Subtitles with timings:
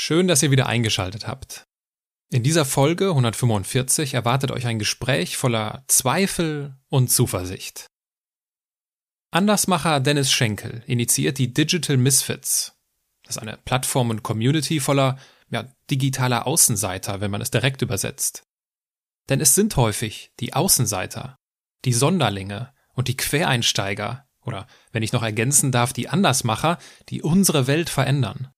[0.00, 1.66] Schön, dass ihr wieder eingeschaltet habt.
[2.30, 7.88] In dieser Folge 145 erwartet euch ein Gespräch voller Zweifel und Zuversicht.
[9.32, 12.76] Andersmacher Dennis Schenkel initiiert die Digital Misfits.
[13.24, 15.18] Das ist eine Plattform und Community voller
[15.50, 18.44] ja, digitaler Außenseiter, wenn man es direkt übersetzt.
[19.28, 21.38] Denn es sind häufig die Außenseiter,
[21.84, 26.78] die Sonderlinge und die Quereinsteiger oder, wenn ich noch ergänzen darf, die Andersmacher,
[27.08, 28.52] die unsere Welt verändern.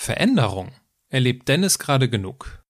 [0.00, 0.72] Veränderung
[1.10, 2.64] erlebt Dennis gerade genug.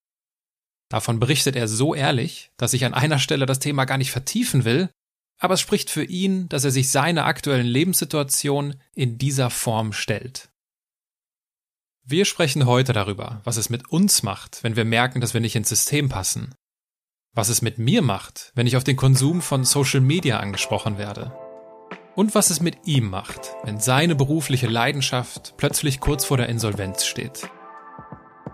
[0.88, 4.64] Davon berichtet er so ehrlich, dass ich an einer Stelle das Thema gar nicht vertiefen
[4.64, 4.90] will,
[5.38, 10.50] aber es spricht für ihn, dass er sich seiner aktuellen Lebenssituation in dieser Form stellt.
[12.02, 15.54] Wir sprechen heute darüber, was es mit uns macht, wenn wir merken, dass wir nicht
[15.54, 16.52] ins System passen.
[17.32, 21.32] Was es mit mir macht, wenn ich auf den Konsum von Social Media angesprochen werde
[22.20, 27.06] und was es mit ihm macht, wenn seine berufliche Leidenschaft plötzlich kurz vor der Insolvenz
[27.06, 27.48] steht.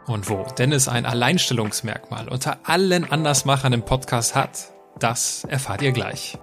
[0.07, 6.39] Und wo Dennis ein Alleinstellungsmerkmal unter allen Andersmachern im Podcast hat, das erfahrt ihr gleich.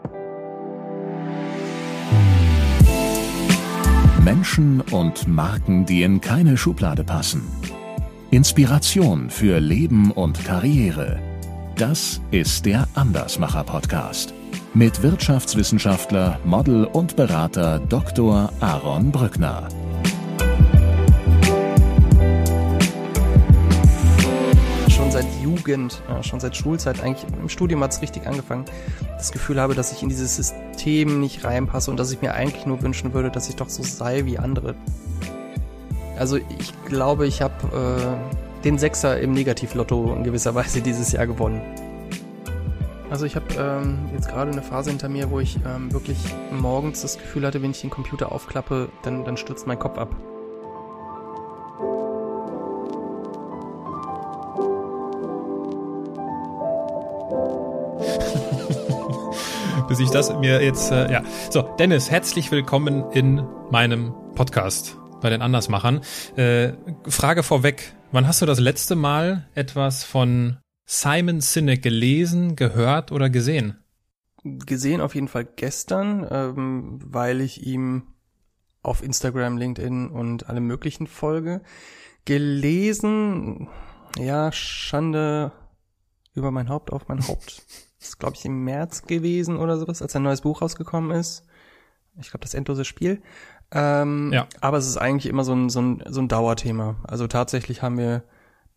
[4.20, 7.48] Menschen und Marken, die in keine Schublade passen.
[8.32, 11.22] Inspiration für Leben und Karriere.
[11.78, 14.34] Das ist der Andersmacher Podcast
[14.76, 18.52] mit Wirtschaftswissenschaftler, Model und Berater Dr.
[18.60, 19.68] Aaron Brückner.
[24.90, 28.66] Schon seit Jugend, schon seit Schulzeit, eigentlich im Studium hat es richtig angefangen,
[29.16, 32.66] das Gefühl habe, dass ich in dieses System nicht reinpasse und dass ich mir eigentlich
[32.66, 34.74] nur wünschen würde, dass ich doch so sei wie andere.
[36.18, 37.54] Also ich glaube, ich habe
[38.60, 41.62] äh, den Sechser im Negativlotto in gewisser Weise dieses Jahr gewonnen.
[43.14, 46.18] Also ich habe ähm, jetzt gerade eine Phase hinter mir, wo ich ähm, wirklich
[46.50, 50.10] morgens das Gefühl hatte, wenn ich den Computer aufklappe, dann, dann stürzt mein Kopf ab.
[59.88, 61.22] Bis ich das mir jetzt, äh, ja.
[61.52, 66.02] So, Dennis, herzlich willkommen in meinem Podcast bei den Andersmachern.
[66.36, 66.74] Äh,
[67.08, 73.30] Frage vorweg, wann hast du das letzte Mal etwas von Simon Sinek gelesen, gehört oder
[73.30, 73.78] gesehen?
[74.44, 78.08] Gesehen auf jeden Fall gestern, ähm, weil ich ihm
[78.82, 81.62] auf Instagram, LinkedIn und alle möglichen folge.
[82.26, 83.70] Gelesen,
[84.18, 85.54] ja, Schande
[86.34, 87.64] über mein Haupt auf mein Haupt.
[88.00, 91.46] Das ist, glaube ich, im März gewesen oder sowas, als ein neues Buch rausgekommen ist.
[92.20, 93.22] Ich glaube, das endlose Spiel.
[93.72, 94.48] Ähm, ja.
[94.62, 96.98] Aber es ist eigentlich immer so ein, so, ein, so ein Dauerthema.
[97.08, 98.24] Also tatsächlich haben wir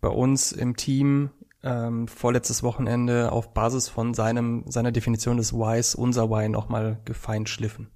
[0.00, 1.31] bei uns im Team
[1.66, 7.91] ähm, vorletztes Wochenende auf Basis von seinem, seiner Definition des Whys unser Why nochmal gefeinschliffen.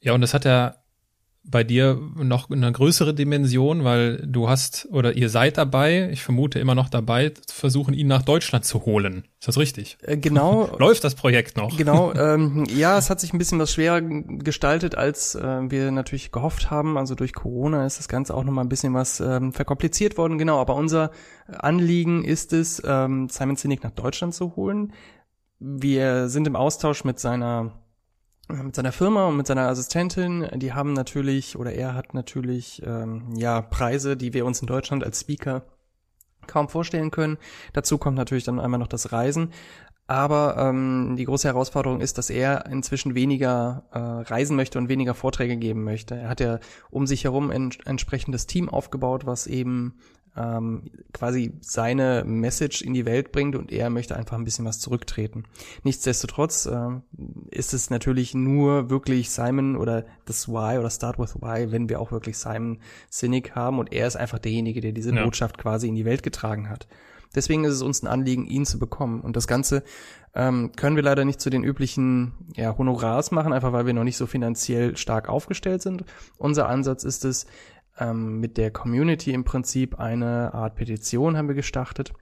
[0.00, 0.79] Ja, und das hat er
[1.50, 6.58] bei dir noch eine größere Dimension, weil du hast oder ihr seid dabei, ich vermute
[6.58, 9.24] immer noch dabei, versuchen ihn nach Deutschland zu holen.
[9.40, 9.98] Ist das richtig?
[10.02, 10.70] Äh, genau.
[10.78, 11.76] Läuft das Projekt noch?
[11.76, 12.12] Genau.
[12.20, 16.70] Ähm, ja, es hat sich ein bisschen was schwerer gestaltet, als äh, wir natürlich gehofft
[16.70, 16.98] haben.
[16.98, 20.36] Also durch Corona ist das Ganze auch noch mal ein bisschen was ähm, verkompliziert worden.
[20.36, 20.60] Genau.
[20.60, 21.10] Aber unser
[21.46, 24.92] Anliegen ist es, ähm, Simon Sinek nach Deutschland zu holen.
[25.60, 27.80] Wir sind im Austausch mit seiner
[28.52, 33.34] mit seiner Firma und mit seiner Assistentin, die haben natürlich oder er hat natürlich ähm,
[33.36, 35.62] ja Preise, die wir uns in Deutschland als Speaker
[36.46, 37.38] kaum vorstellen können.
[37.72, 39.52] Dazu kommt natürlich dann einmal noch das Reisen.
[40.10, 45.14] Aber ähm, die große Herausforderung ist, dass er inzwischen weniger äh, reisen möchte und weniger
[45.14, 46.16] Vorträge geben möchte.
[46.16, 46.58] Er hat ja
[46.90, 50.00] um sich herum ein entsprechendes Team aufgebaut, was eben
[50.36, 54.78] ähm, quasi seine Message in die Welt bringt und er möchte einfach ein bisschen was
[54.78, 55.44] zurücktreten.
[55.82, 56.90] Nichtsdestotrotz äh,
[57.50, 62.00] ist es natürlich nur wirklich Simon oder das Why oder Start with Why, wenn wir
[62.00, 65.24] auch wirklich Simon Sinek haben und er ist einfach derjenige, der diese ja.
[65.24, 66.86] Botschaft quasi in die Welt getragen hat.
[67.34, 69.20] Deswegen ist es uns ein Anliegen, ihn zu bekommen.
[69.20, 69.84] Und das Ganze
[70.34, 74.04] ähm, können wir leider nicht zu den üblichen ja, Honorars machen, einfach weil wir noch
[74.04, 76.04] nicht so finanziell stark aufgestellt sind.
[76.38, 77.46] Unser Ansatz ist es,
[78.00, 82.12] ähm, mit der Community im Prinzip eine Art Petition haben wir gestartet,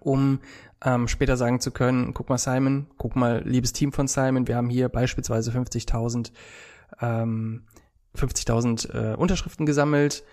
[0.00, 0.40] um
[0.84, 4.56] ähm, später sagen zu können, guck mal Simon, guck mal liebes Team von Simon, wir
[4.56, 6.32] haben hier beispielsweise 50.000
[7.00, 7.64] ähm,
[8.16, 10.24] 50.000 äh, Unterschriften gesammelt.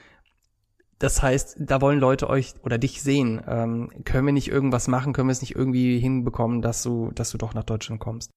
[0.99, 3.41] Das heißt, da wollen Leute euch oder dich sehen.
[3.47, 5.13] Ähm, können wir nicht irgendwas machen?
[5.13, 8.31] Können wir es nicht irgendwie hinbekommen, dass du, dass du doch nach Deutschland kommst?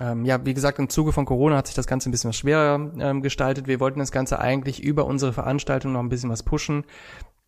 [0.00, 2.36] Ähm, ja, wie gesagt, im Zuge von Corona hat sich das Ganze ein bisschen was
[2.36, 3.66] schwerer ähm, gestaltet.
[3.66, 6.84] Wir wollten das Ganze eigentlich über unsere Veranstaltung noch ein bisschen was pushen.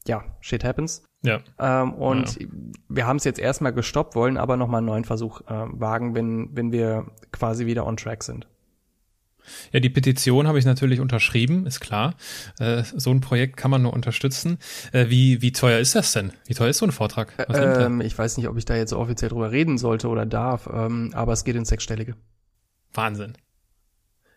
[0.06, 1.02] Ja, shit happens.
[1.22, 1.40] Ja.
[1.58, 2.46] Ähm, und ja.
[2.88, 6.50] wir haben es jetzt erstmal gestoppt, wollen aber nochmal einen neuen Versuch äh, wagen, wenn,
[6.52, 8.46] wenn wir quasi wieder on track sind.
[9.72, 12.14] Ja, die Petition habe ich natürlich unterschrieben, ist klar.
[12.58, 14.58] Äh, so ein Projekt kann man nur unterstützen.
[14.92, 16.32] Äh, wie, wie teuer ist das denn?
[16.46, 17.32] Wie teuer ist so ein Vortrag?
[17.48, 20.68] Ähm, ich weiß nicht, ob ich da jetzt so offiziell drüber reden sollte oder darf,
[20.72, 22.14] ähm, aber es geht ins Sechsstellige.
[22.94, 23.34] Wahnsinn.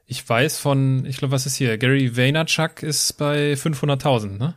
[0.06, 1.78] Ich weiß von, ich glaube, was ist hier?
[1.78, 4.56] Gary Vaynerchuk ist bei 500.000, ne?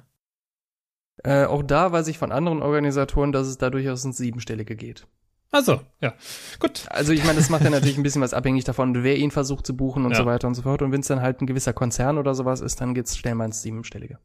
[1.24, 5.06] Äh, auch da weiß ich von anderen Organisatoren, dass es da durchaus ins Siebenstellige geht.
[5.50, 6.12] Also, ja,
[6.58, 6.84] gut.
[6.90, 9.66] Also ich meine, das macht ja natürlich ein bisschen was abhängig davon, wer ihn versucht
[9.66, 10.18] zu buchen und ja.
[10.18, 10.82] so weiter und so fort.
[10.82, 13.46] Und wenn es dann halt ein gewisser Konzern oder sowas ist, dann geht's schnell mal
[13.46, 14.18] ins Siebenstellige.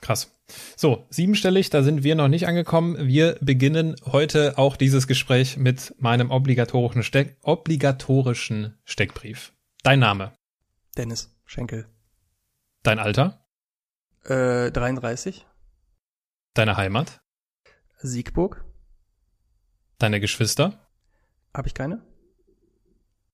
[0.00, 0.32] Krass.
[0.76, 2.96] So, siebenstellig, da sind wir noch nicht angekommen.
[3.08, 9.52] Wir beginnen heute auch dieses Gespräch mit meinem obligatorischen, Steck, obligatorischen Steckbrief.
[9.82, 10.32] Dein Name?
[10.96, 11.86] Dennis Schenkel.
[12.82, 13.44] Dein Alter?
[14.24, 15.44] Äh, 33.
[16.54, 17.20] Deine Heimat?
[17.98, 18.64] Siegburg.
[19.98, 20.88] Deine Geschwister?
[21.54, 22.02] Habe ich keine.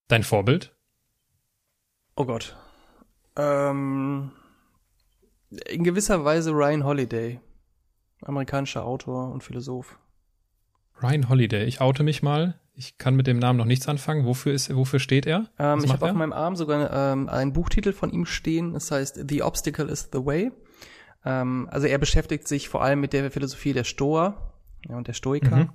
[0.08, 0.74] Dein Vorbild?
[2.16, 2.56] Oh Gott.
[3.36, 4.32] Ähm,
[5.68, 7.40] in gewisser Weise Ryan Holiday.
[8.22, 9.98] Amerikanischer Autor und Philosoph.
[11.02, 12.58] Ryan Holiday, ich oute mich mal.
[12.74, 14.24] Ich kann mit dem Namen noch nichts anfangen.
[14.24, 15.50] Wofür ist, wofür steht er?
[15.58, 18.72] Ähm, ich habe auf meinem Arm sogar ähm, einen Buchtitel von ihm stehen.
[18.72, 20.52] Das heißt The Obstacle is the Way.
[21.24, 24.52] Ähm, also er beschäftigt sich vor allem mit der Philosophie der Stoa
[24.88, 25.56] ja, und der Stoiker.
[25.56, 25.70] Mhm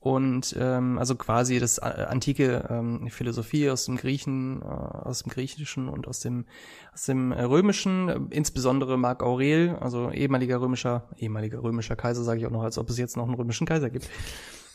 [0.00, 5.32] und ähm, also quasi das äh, antike ähm, Philosophie aus dem Griechen, äh, aus dem
[5.32, 6.46] Griechischen und aus dem
[6.94, 12.40] aus dem äh, Römischen, äh, insbesondere Marc Aurel, also ehemaliger römischer ehemaliger römischer Kaiser, sage
[12.40, 14.08] ich auch noch, als ob es jetzt noch einen römischen Kaiser gibt.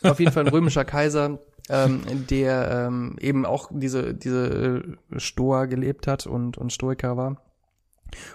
[0.02, 1.38] Auf jeden Fall ein römischer Kaiser,
[1.70, 4.82] ähm, der ähm, eben auch diese diese
[5.16, 7.43] Stoa gelebt hat und und Stoiker war.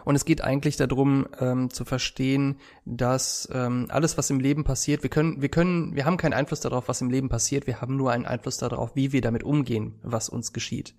[0.06, 5.04] Und es geht eigentlich darum, ähm, zu verstehen, dass ähm, alles, was im Leben passiert,
[5.04, 7.98] wir können, wir können, wir haben keinen Einfluss darauf, was im Leben passiert, wir haben
[7.98, 10.96] nur einen Einfluss darauf, wie wir damit umgehen, was uns geschieht.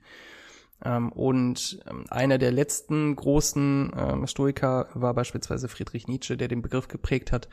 [0.85, 6.63] Ähm, und ähm, einer der letzten großen ähm, Stoiker war beispielsweise Friedrich Nietzsche, der den
[6.63, 7.49] Begriff geprägt hat,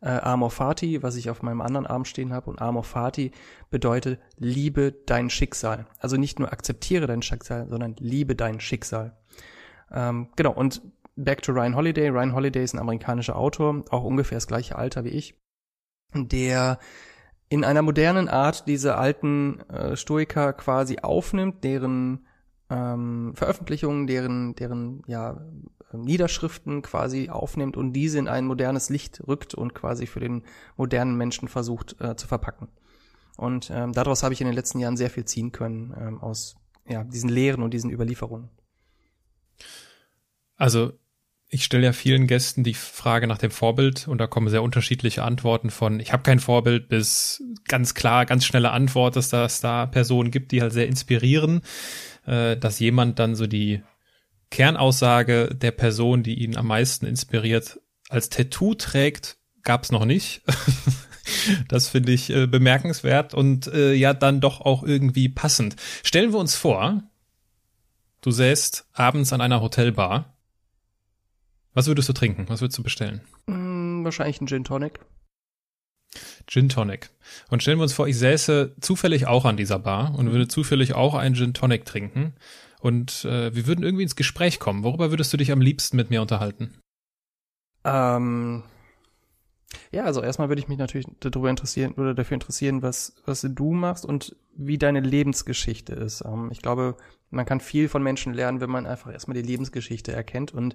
[0.00, 2.50] äh, Amor Fati, was ich auf meinem anderen Arm stehen habe.
[2.50, 3.32] Und Amor Fati
[3.70, 5.86] bedeutet, liebe dein Schicksal.
[5.98, 9.16] Also nicht nur akzeptiere dein Schicksal, sondern liebe dein Schicksal.
[9.92, 10.82] Ähm, genau, und
[11.16, 12.08] back to Ryan Holiday.
[12.08, 15.34] Ryan Holiday ist ein amerikanischer Autor, auch ungefähr das gleiche Alter wie ich,
[16.14, 16.78] der
[17.48, 22.26] in einer modernen Art diese alten äh, Stoiker quasi aufnimmt, deren
[22.70, 25.40] ähm, Veröffentlichungen, deren, deren ja,
[25.92, 30.44] Niederschriften quasi aufnimmt und diese in ein modernes Licht rückt und quasi für den
[30.76, 32.68] modernen Menschen versucht äh, zu verpacken.
[33.38, 36.56] Und ähm, daraus habe ich in den letzten Jahren sehr viel ziehen können ähm, aus
[36.86, 38.50] ja, diesen Lehren und diesen Überlieferungen.
[40.58, 40.92] Also
[41.50, 45.22] ich stelle ja vielen Gästen die Frage nach dem Vorbild und da kommen sehr unterschiedliche
[45.22, 49.86] Antworten von ich habe kein Vorbild bis ganz klar, ganz schnelle Antwort, dass das da
[49.86, 51.62] Personen gibt, die halt sehr inspirieren,
[52.26, 53.82] äh, dass jemand dann so die
[54.50, 60.42] Kernaussage der Person, die ihn am meisten inspiriert, als Tattoo trägt, gab's noch nicht.
[61.68, 65.76] das finde ich äh, bemerkenswert und äh, ja dann doch auch irgendwie passend.
[66.02, 67.02] Stellen wir uns vor,
[68.20, 70.37] du säßt abends an einer Hotelbar
[71.78, 72.48] was würdest du trinken?
[72.48, 73.20] Was würdest du bestellen?
[73.46, 74.98] Mm, wahrscheinlich ein Gin Tonic.
[76.48, 77.10] Gin Tonic.
[77.50, 80.94] Und stellen wir uns vor, ich säße zufällig auch an dieser Bar und würde zufällig
[80.94, 82.34] auch einen Gin Tonic trinken.
[82.80, 84.82] Und äh, wir würden irgendwie ins Gespräch kommen.
[84.82, 86.74] Worüber würdest du dich am liebsten mit mir unterhalten?
[87.84, 88.64] Ähm,
[89.92, 93.72] ja, also erstmal würde ich mich natürlich darüber interessieren oder dafür interessieren, was, was du
[93.72, 96.24] machst und wie deine Lebensgeschichte ist.
[96.24, 96.96] Ähm, ich glaube,
[97.30, 100.74] man kann viel von Menschen lernen, wenn man einfach erstmal die Lebensgeschichte erkennt und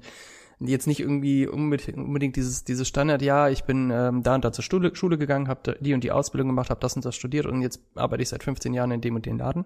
[0.60, 4.64] jetzt nicht irgendwie unbedingt dieses, dieses Standard, ja, ich bin ähm, da und da zur
[4.64, 7.62] Schule, Schule gegangen, habe die und die Ausbildung gemacht, habe das und das studiert und
[7.62, 9.66] jetzt arbeite ich seit 15 Jahren in dem und dem Laden,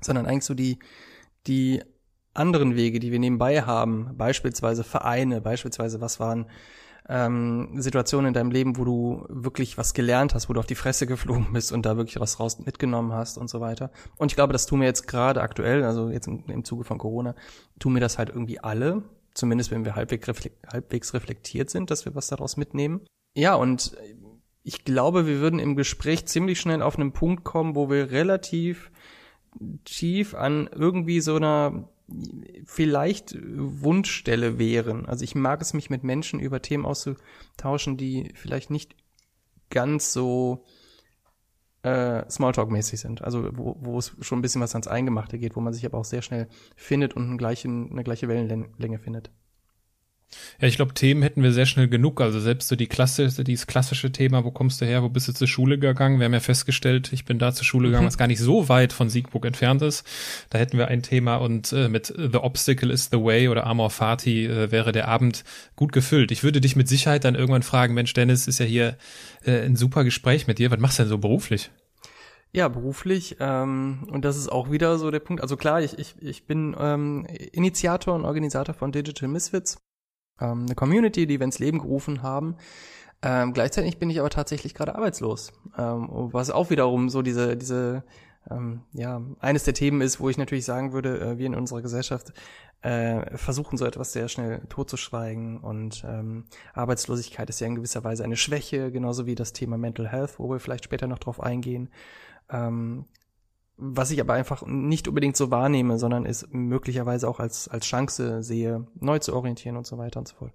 [0.00, 0.78] sondern eigentlich so die,
[1.46, 1.82] die
[2.34, 6.46] anderen Wege, die wir nebenbei haben, beispielsweise Vereine, beispielsweise was waren
[7.08, 10.74] ähm, Situationen in deinem Leben, wo du wirklich was gelernt hast, wo du auf die
[10.74, 13.90] Fresse geflogen bist und da wirklich was raus mitgenommen hast und so weiter.
[14.16, 16.98] Und ich glaube, das tun wir jetzt gerade aktuell, also jetzt im, im Zuge von
[16.98, 17.34] Corona,
[17.78, 19.02] tun wir das halt irgendwie alle,
[19.34, 23.00] zumindest wenn wir halbwegs reflektiert sind, dass wir was daraus mitnehmen.
[23.34, 23.96] Ja, und
[24.62, 28.90] ich glaube, wir würden im Gespräch ziemlich schnell auf einen Punkt kommen, wo wir relativ
[29.84, 31.88] tief an irgendwie so einer
[32.64, 35.06] vielleicht Wunschstelle wären.
[35.06, 38.96] Also ich mag es, mich mit Menschen über Themen auszutauschen, die vielleicht nicht
[39.70, 40.64] ganz so
[41.82, 43.22] äh, Smalltalk-mäßig sind.
[43.22, 45.98] Also wo, wo es schon ein bisschen was ans Eingemachte geht, wo man sich aber
[45.98, 49.30] auch sehr schnell findet und eine gleiche, eine gleiche Wellenlänge findet.
[50.60, 52.20] Ja, ich glaube, Themen hätten wir sehr schnell genug.
[52.20, 55.32] Also selbst so die Klasse, dieses klassische Thema, wo kommst du her, wo bist du
[55.32, 56.18] zur Schule gegangen?
[56.18, 58.08] Wir haben ja festgestellt, ich bin da zur Schule gegangen, mhm.
[58.08, 60.06] was gar nicht so weit von Siegburg entfernt ist.
[60.50, 63.90] Da hätten wir ein Thema und äh, mit The Obstacle is the Way oder Amor
[63.90, 65.44] Fati äh, wäre der Abend
[65.76, 66.30] gut gefüllt.
[66.30, 68.96] Ich würde dich mit Sicherheit dann irgendwann fragen, Mensch, Dennis, ist ja hier
[69.44, 70.70] äh, ein super Gespräch mit dir.
[70.70, 71.70] Was machst du denn so beruflich?
[72.52, 73.36] Ja, beruflich.
[73.40, 75.42] Ähm, und das ist auch wieder so der Punkt.
[75.42, 79.78] Also klar, ich, ich, ich bin ähm, Initiator und Organisator von Digital Misfits
[80.40, 82.56] ähm, eine Community, die wir ins Leben gerufen haben.
[83.20, 88.04] Ähm, gleichzeitig bin ich aber tatsächlich gerade arbeitslos, ähm, was auch wiederum so diese diese
[88.48, 91.82] ähm, ja eines der Themen ist, wo ich natürlich sagen würde, äh, wir in unserer
[91.82, 92.32] Gesellschaft
[92.82, 98.22] äh, versuchen so etwas sehr schnell totzuschweigen und ähm, Arbeitslosigkeit ist ja in gewisser Weise
[98.22, 101.90] eine Schwäche, genauso wie das Thema Mental Health, wo wir vielleicht später noch drauf eingehen.
[102.50, 103.06] Ähm,
[103.78, 108.42] was ich aber einfach nicht unbedingt so wahrnehme, sondern es möglicherweise auch als, als Chance
[108.42, 110.52] sehe, neu zu orientieren und so weiter und so fort.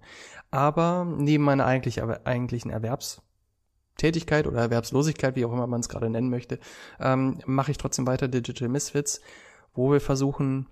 [0.50, 6.28] Aber neben meiner eigentlich, eigentlichen Erwerbstätigkeit oder Erwerbslosigkeit, wie auch immer man es gerade nennen
[6.28, 6.58] möchte,
[7.00, 9.22] ähm, mache ich trotzdem weiter Digital Misfits,
[9.72, 10.66] wo wir versuchen,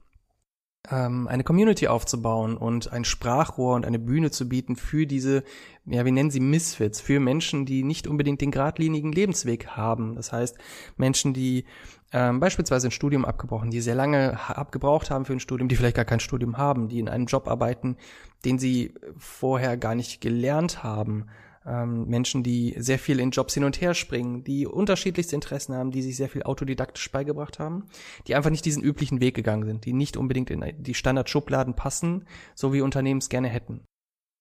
[0.91, 5.45] ähm, eine Community aufzubauen und ein Sprachrohr und eine Bühne zu bieten für diese,
[5.87, 10.17] ja, wir nennen sie Misfits, für Menschen, die nicht unbedingt den geradlinigen Lebensweg haben.
[10.17, 10.59] Das heißt,
[10.97, 11.65] Menschen, die
[12.13, 15.97] ähm, beispielsweise ein Studium abgebrochen, die sehr lange abgebraucht haben für ein Studium, die vielleicht
[15.97, 17.97] gar kein Studium haben, die in einem Job arbeiten,
[18.45, 21.27] den sie vorher gar nicht gelernt haben,
[21.67, 25.91] ähm, Menschen, die sehr viel in Jobs hin und her springen, die unterschiedlichste Interessen haben,
[25.91, 27.87] die sich sehr viel autodidaktisch beigebracht haben,
[28.27, 32.27] die einfach nicht diesen üblichen Weg gegangen sind, die nicht unbedingt in die Standardschubladen passen,
[32.55, 33.85] so wie Unternehmen es gerne hätten.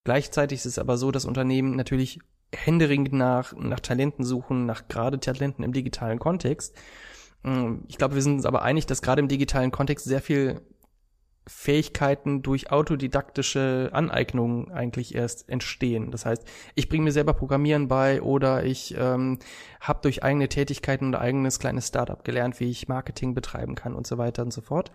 [0.04, 2.20] Gleichzeitig ist es aber so, dass Unternehmen natürlich
[2.54, 6.76] händeringend nach, nach Talenten suchen, nach gerade Talenten im digitalen Kontext.
[7.44, 10.62] Ähm, ich glaube, wir sind uns aber einig, dass gerade im digitalen Kontext sehr viel
[11.52, 16.10] Fähigkeiten durch autodidaktische Aneignungen eigentlich erst entstehen.
[16.10, 16.44] Das heißt,
[16.76, 19.38] ich bringe mir selber Programmieren bei oder ich ähm,
[19.82, 24.08] habe durch eigene Tätigkeiten und eigenes kleines Startup gelernt, wie ich Marketing betreiben kann und
[24.08, 24.92] so weiter und so fort.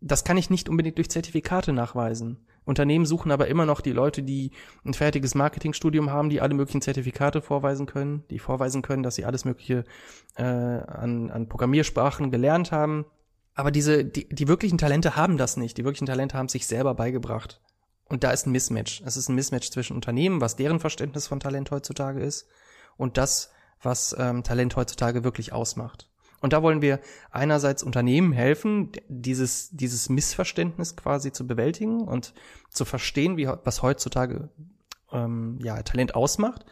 [0.00, 2.46] Das kann ich nicht unbedingt durch Zertifikate nachweisen.
[2.64, 4.52] Unternehmen suchen aber immer noch die Leute, die
[4.84, 9.24] ein fertiges Marketingstudium haben, die alle möglichen Zertifikate vorweisen können, die vorweisen können, dass sie
[9.24, 9.84] alles Mögliche
[10.36, 13.04] äh, an, an Programmiersprachen gelernt haben
[13.54, 15.76] aber diese, die, die wirklichen Talente haben das nicht.
[15.76, 17.60] Die wirklichen Talente haben sich selber beigebracht.
[18.08, 19.02] Und da ist ein Mismatch.
[19.06, 22.46] Es ist ein Mismatch zwischen Unternehmen, was deren Verständnis von Talent heutzutage ist,
[22.96, 26.08] und das, was ähm, Talent heutzutage wirklich ausmacht.
[26.40, 32.34] Und da wollen wir einerseits Unternehmen helfen, dieses, dieses Missverständnis quasi zu bewältigen und
[32.68, 34.50] zu verstehen, wie, was heutzutage
[35.12, 36.66] ähm, ja, Talent ausmacht.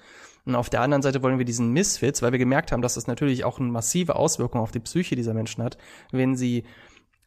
[0.45, 3.07] Und auf der anderen Seite wollen wir diesen Misfits, weil wir gemerkt haben, dass das
[3.07, 5.79] natürlich auch eine massive Auswirkung auf die Psyche dieser Menschen hat,
[6.13, 6.65] wenn sie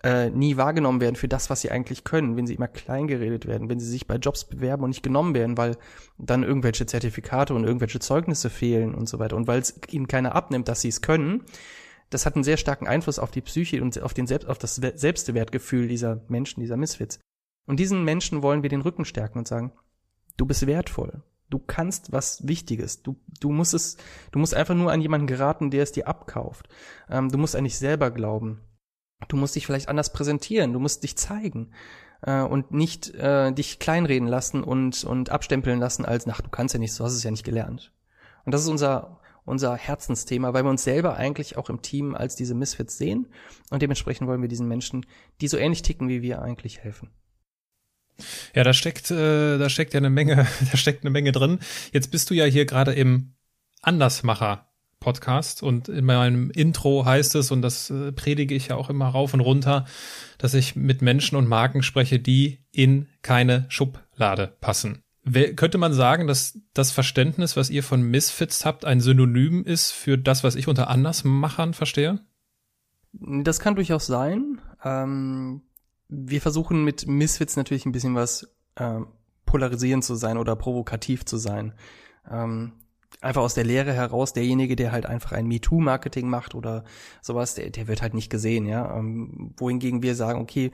[0.03, 3.47] äh, nie wahrgenommen werden für das, was sie eigentlich können, wenn sie immer klein geredet
[3.47, 5.77] werden, wenn sie sich bei Jobs bewerben und nicht genommen werden, weil
[6.17, 10.35] dann irgendwelche Zertifikate und irgendwelche Zeugnisse fehlen und so weiter und weil es ihnen keiner
[10.35, 11.45] abnimmt, dass sie es können.
[12.09, 14.75] Das hat einen sehr starken Einfluss auf die Psyche und auf, den Selbst, auf das
[14.75, 17.19] Selbstwertgefühl dieser Menschen, dieser Misfits.
[17.65, 19.71] Und diesen Menschen wollen wir den Rücken stärken und sagen,
[20.35, 21.23] du bist wertvoll.
[21.53, 23.03] Du kannst was Wichtiges.
[23.03, 23.97] Du, du musst es,
[24.31, 26.67] du musst einfach nur an jemanden geraten, der es dir abkauft.
[27.11, 28.61] Ähm, du musst an dich selber glauben.
[29.27, 30.73] Du musst dich vielleicht anders präsentieren.
[30.73, 31.71] Du musst dich zeigen
[32.23, 36.73] äh, und nicht äh, dich kleinreden lassen und und abstempeln lassen als, ach, du kannst
[36.73, 37.93] ja nicht, du hast es ja nicht gelernt.
[38.45, 42.35] Und das ist unser unser Herzensthema, weil wir uns selber eigentlich auch im Team als
[42.35, 43.27] diese Misfits sehen
[43.69, 45.05] und dementsprechend wollen wir diesen Menschen,
[45.39, 47.11] die so ähnlich ticken wie wir, eigentlich helfen.
[48.55, 51.59] Ja, da steckt, äh, da steckt ja eine Menge, da steckt eine Menge drin.
[51.91, 53.33] Jetzt bist du ja hier gerade im
[53.81, 54.67] Andersmacher
[55.03, 59.07] Podcast und in meinem Intro heißt es, und das äh, predige ich ja auch immer
[59.07, 59.85] rauf und runter,
[60.37, 65.03] dass ich mit Menschen und Marken spreche, die in keine Schublade passen.
[65.25, 69.91] Wer, könnte man sagen, dass das Verständnis, was ihr von Misfits habt, ein Synonym ist
[69.91, 72.19] für das, was ich unter Andersmachern verstehe?
[73.11, 74.59] Das kann durchaus sein.
[74.83, 75.61] Ähm,
[76.13, 78.99] wir versuchen mit Misfits natürlich ein bisschen was äh,
[79.45, 81.73] polarisierend zu sein oder provokativ zu sein.
[82.29, 82.73] Ähm,
[83.21, 86.83] einfach aus der Lehre heraus, derjenige, der halt einfach ein MeToo-Marketing macht oder
[87.21, 88.97] sowas, der, der wird halt nicht gesehen, ja.
[88.97, 90.71] Ähm, wohingegen wir sagen, okay,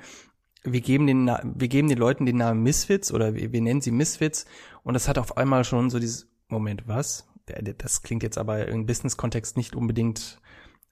[0.63, 3.91] wir geben den, wir geben den Leuten den Namen Misfits oder wir, wir nennen sie
[3.91, 4.45] Misfits
[4.83, 7.27] und das hat auf einmal schon so dieses, Moment, was?
[7.77, 10.39] Das klingt jetzt aber im Business-Kontext nicht unbedingt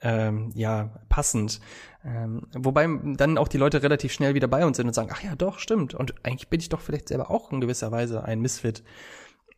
[0.02, 1.60] ähm, ja passend.
[2.06, 5.24] Ähm, wobei dann auch die Leute relativ schnell wieder bei uns sind und sagen, ach
[5.24, 5.94] ja, doch, stimmt.
[5.94, 8.84] Und eigentlich bin ich doch vielleicht selber auch in gewisser Weise ein Misfit.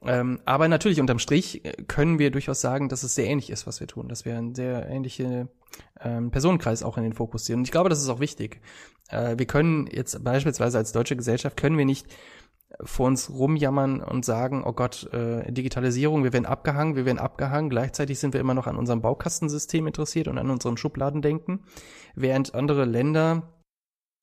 [0.01, 3.67] Ähm, aber natürlich unterm Strich äh, können wir durchaus sagen, dass es sehr ähnlich ist,
[3.67, 5.49] was wir tun, dass wir einen sehr ähnlichen
[5.99, 7.57] ähm, Personenkreis auch in den Fokus sehen.
[7.57, 8.61] Und ich glaube, das ist auch wichtig.
[9.09, 12.07] Äh, wir können jetzt beispielsweise als deutsche Gesellschaft können wir nicht
[12.83, 17.69] vor uns rumjammern und sagen, oh Gott, äh, Digitalisierung, wir werden abgehangen, wir werden abgehangen.
[17.69, 21.63] Gleichzeitig sind wir immer noch an unserem Baukastensystem interessiert und an unseren Schubladendenken,
[22.15, 23.43] während andere Länder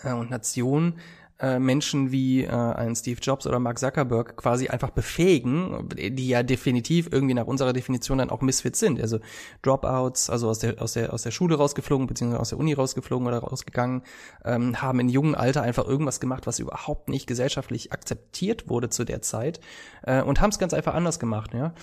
[0.02, 0.98] äh, und Nationen
[1.38, 6.42] äh, Menschen wie äh, ein Steve Jobs oder Mark Zuckerberg quasi einfach befähigen, die ja
[6.42, 9.00] definitiv irgendwie nach unserer Definition dann auch Misfits sind.
[9.00, 9.18] Also
[9.62, 13.26] Dropouts, also aus der aus der aus der Schule rausgeflogen beziehungsweise aus der Uni rausgeflogen
[13.26, 14.02] oder rausgegangen,
[14.44, 19.04] ähm, haben in jungen Alter einfach irgendwas gemacht, was überhaupt nicht gesellschaftlich akzeptiert wurde zu
[19.04, 19.60] der Zeit
[20.04, 21.52] äh, und haben es ganz einfach anders gemacht.
[21.52, 21.74] Ja,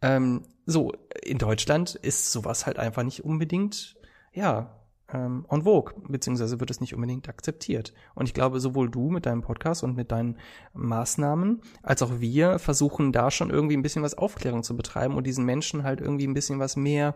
[0.00, 0.92] ähm, so
[1.22, 3.96] in Deutschland ist sowas halt einfach nicht unbedingt
[4.32, 4.81] ja
[5.12, 7.92] ähm, en vogue, beziehungsweise wird es nicht unbedingt akzeptiert.
[8.14, 10.38] Und ich glaube, sowohl du mit deinem Podcast und mit deinen
[10.74, 15.26] Maßnahmen, als auch wir versuchen da schon irgendwie ein bisschen was Aufklärung zu betreiben und
[15.26, 17.14] diesen Menschen halt irgendwie ein bisschen was mehr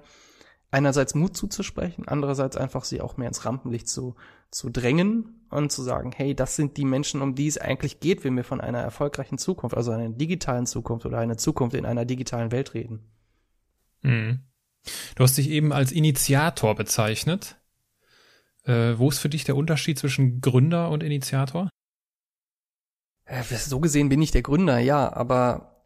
[0.71, 4.17] einerseits Mut zuzusprechen, andererseits einfach sie auch mehr ins Rampenlicht zu,
[4.51, 8.25] zu drängen und zu sagen, hey, das sind die Menschen, um die es eigentlich geht,
[8.25, 12.05] wenn wir von einer erfolgreichen Zukunft, also einer digitalen Zukunft oder einer Zukunft in einer
[12.05, 13.01] digitalen Welt reden.
[14.03, 14.41] Mhm.
[15.15, 17.57] Du hast dich eben als Initiator bezeichnet.
[18.67, 21.69] Äh, wo ist für dich der Unterschied zwischen Gründer und Initiator?
[23.25, 25.85] Äh, so gesehen bin ich der Gründer, ja, aber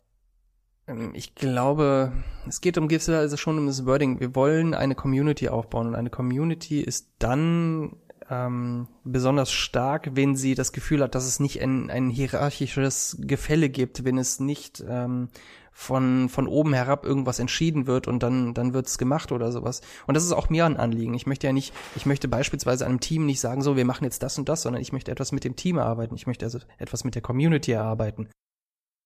[0.87, 2.13] ähm, ich glaube,
[2.49, 4.21] es geht um also schon um das Wording.
[4.21, 7.97] Wir wollen eine Community aufbauen und eine Community ist dann
[8.31, 13.69] ähm, besonders stark, wenn sie das Gefühl hat, dass es nicht ein, ein hierarchisches Gefälle
[13.69, 15.29] gibt, wenn es nicht ähm,
[15.73, 19.81] von, von oben herab irgendwas entschieden wird und dann, dann wird's gemacht oder sowas.
[20.07, 21.15] Und das ist auch mir ein Anliegen.
[21.15, 24.23] Ich möchte ja nicht, ich möchte beispielsweise einem Team nicht sagen, so, wir machen jetzt
[24.23, 26.15] das und das, sondern ich möchte etwas mit dem Team erarbeiten.
[26.15, 28.29] Ich möchte also etwas mit der Community erarbeiten.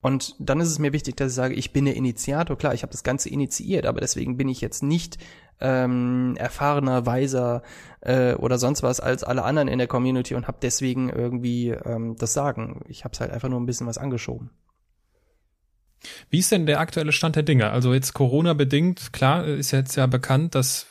[0.04, 2.59] Und dann ist es mir wichtig, dass ich sage, ich bin der Initiator.
[2.59, 5.16] Klar, ich habe das Ganze initiiert, aber deswegen bin ich jetzt nicht
[5.61, 7.62] ähm, erfahrener, weiser
[8.02, 12.16] äh, oder sonst was als alle anderen in der Community und habe deswegen irgendwie ähm,
[12.18, 12.83] das Sagen.
[12.87, 14.50] Ich habe es halt einfach nur ein bisschen was angeschoben.
[16.30, 17.70] Wie ist denn der aktuelle Stand der Dinge?
[17.70, 20.87] Also jetzt Corona bedingt, klar, ist jetzt ja bekannt, dass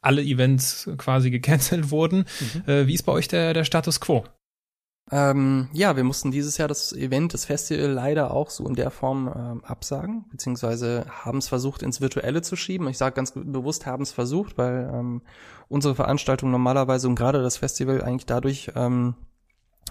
[0.00, 2.24] alle Events quasi gecancelt wurden.
[2.54, 2.68] Mhm.
[2.68, 4.24] Äh, wie ist bei euch der, der Status quo?
[5.12, 8.90] Ähm, ja, wir mussten dieses Jahr das Event, das Festival leider auch so in der
[8.90, 12.88] Form ähm, absagen, beziehungsweise haben es versucht, ins Virtuelle zu schieben.
[12.88, 15.22] Ich sage ganz bewusst, haben es versucht, weil ähm,
[15.68, 19.16] unsere Veranstaltungen normalerweise und gerade das Festival eigentlich dadurch ähm,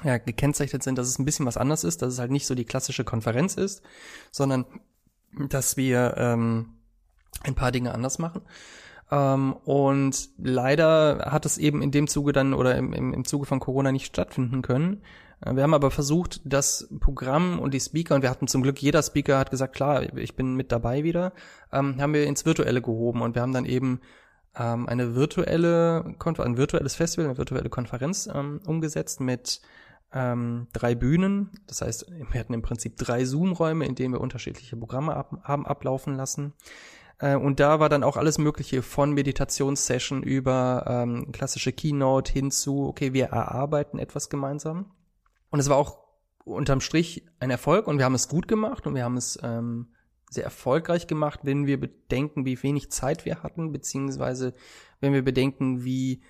[0.04, 2.56] ja, gekennzeichnet sind, dass es ein bisschen was anders ist, dass es halt nicht so
[2.56, 3.82] die klassische Konferenz ist,
[4.32, 4.65] sondern
[5.49, 6.75] dass wir ähm,
[7.43, 8.41] ein paar Dinge anders machen.
[9.12, 13.60] Ähm, und leider hat es eben in dem Zuge dann oder im, im, Zuge von
[13.60, 15.02] Corona nicht stattfinden können.
[15.41, 18.82] Äh, wir haben aber versucht, das Programm und die Speaker, und wir hatten zum Glück,
[18.82, 21.34] jeder Speaker hat gesagt, klar, ich bin mit dabei wieder,
[21.71, 23.99] ähm, haben wir ins Virtuelle gehoben und wir haben dann eben
[24.60, 29.62] ähm, eine virtuelle, ein virtuelles Festival, eine virtuelle Konferenz ähm, umgesetzt mit
[30.13, 31.52] ähm, drei Bühnen.
[31.67, 35.65] Das heißt, wir hatten im Prinzip drei Zoom-Räume, in denen wir unterschiedliche Programme ab, haben
[35.65, 36.54] ablaufen lassen.
[37.19, 42.52] Äh, und da war dann auch alles Mögliche von Meditationssession über ähm, klassische Keynote hin
[42.52, 44.91] zu, okay, wir erarbeiten etwas gemeinsam.
[45.52, 46.00] Und es war auch
[46.43, 49.89] unterm Strich ein Erfolg und wir haben es gut gemacht und wir haben es ähm,
[50.30, 54.54] sehr erfolgreich gemacht, wenn wir bedenken, wie wenig Zeit wir hatten, beziehungsweise
[55.00, 56.22] wenn wir bedenken, wie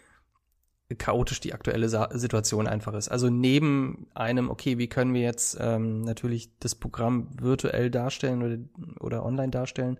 [0.97, 3.09] chaotisch die aktuelle Sa Situation einfach ist.
[3.09, 8.57] Also neben einem, okay, wie können wir jetzt ähm, natürlich das Programm virtuell darstellen oder,
[8.99, 9.99] oder online darstellen,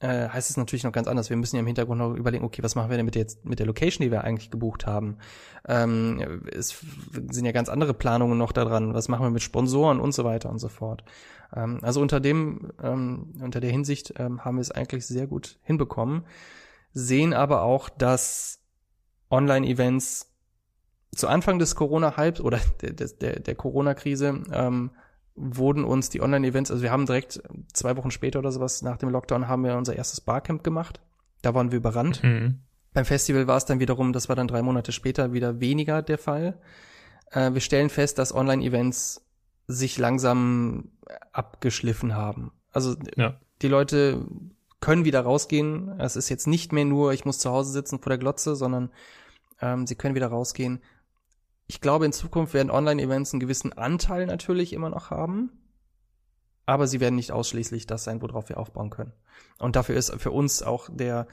[0.00, 1.30] äh, heißt es natürlich noch ganz anders.
[1.30, 3.60] Wir müssen ja im Hintergrund noch überlegen, okay, was machen wir denn mit jetzt, mit
[3.60, 5.18] der Location, die wir eigentlich gebucht haben?
[5.66, 6.84] Ähm, es
[7.30, 8.94] sind ja ganz andere Planungen noch daran.
[8.94, 11.04] Was machen wir mit Sponsoren und so weiter und so fort.
[11.54, 15.58] Ähm, also unter dem, ähm, unter der Hinsicht ähm, haben wir es eigentlich sehr gut
[15.62, 16.24] hinbekommen,
[16.92, 18.60] sehen aber auch, dass
[19.30, 20.32] Online-Events
[21.14, 24.90] zu Anfang des Corona-Hypes oder der, der, der Corona-Krise ähm,
[25.34, 29.10] wurden uns die Online-Events, also wir haben direkt zwei Wochen später oder sowas nach dem
[29.10, 31.00] Lockdown haben wir unser erstes Barcamp gemacht.
[31.42, 32.22] Da waren wir überrannt.
[32.22, 32.60] Mhm.
[32.94, 36.16] Beim Festival war es dann wiederum, das war dann drei Monate später wieder weniger der
[36.16, 36.58] Fall.
[37.30, 39.26] Äh, wir stellen fest, dass Online-Events
[39.66, 40.90] sich langsam
[41.32, 42.52] abgeschliffen haben.
[42.72, 43.40] Also ja.
[43.62, 44.26] die Leute
[44.80, 45.98] können wieder rausgehen.
[46.00, 48.90] Es ist jetzt nicht mehr nur, ich muss zu Hause sitzen vor der Glotze, sondern
[49.60, 50.80] ähm, sie können wieder rausgehen
[51.66, 55.50] ich glaube, in Zukunft werden Online-Events einen gewissen Anteil natürlich immer noch haben.
[56.64, 59.12] Aber sie werden nicht ausschließlich das sein, worauf wir aufbauen können.
[59.58, 61.26] Und dafür ist für uns auch der,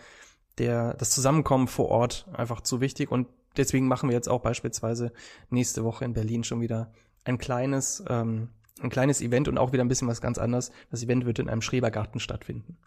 [0.57, 3.11] der, das Zusammenkommen vor Ort einfach zu wichtig.
[3.11, 5.11] Und deswegen machen wir jetzt auch beispielsweise
[5.49, 6.91] nächste Woche in Berlin schon wieder
[7.25, 8.49] ein kleines, ähm,
[8.81, 10.71] ein kleines Event und auch wieder ein bisschen was ganz anderes.
[10.91, 12.77] Das Event wird in einem Schrebergarten stattfinden.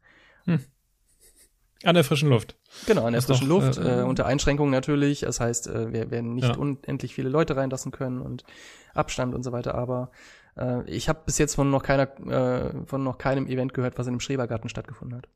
[0.44, 0.60] Hm.
[1.84, 2.56] An der frischen Luft.
[2.86, 5.20] Genau, an der das frischen doch, Luft, äh, äh, unter Einschränkungen natürlich.
[5.20, 6.56] Das heißt, äh, wir werden nicht ja.
[6.56, 8.44] unendlich viele Leute reinlassen können und
[8.94, 10.10] Abstand und so weiter, aber
[10.56, 14.06] Äh, ich habe bis jetzt von noch keiner, äh, von noch keinem Event gehört, was
[14.06, 15.28] in dem Schrebergarten stattgefunden hat.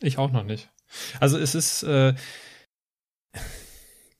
[0.00, 0.70] Ich auch noch nicht.
[1.20, 2.14] Also es ist, äh,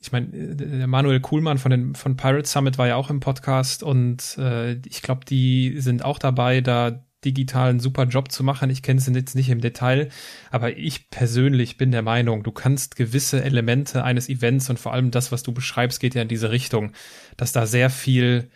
[0.06, 3.82] ich meine, der Manuel Kuhlmann von den von Pirate Summit war ja auch im Podcast
[3.82, 8.70] und äh, ich glaube, die sind auch dabei, da digitalen super Job zu machen.
[8.70, 10.10] Ich kenne es jetzt nicht im Detail,
[10.52, 15.10] aber ich persönlich bin der Meinung, du kannst gewisse Elemente eines Events und vor allem
[15.10, 16.92] das, was du beschreibst, geht ja in diese Richtung,
[17.36, 18.48] dass da sehr viel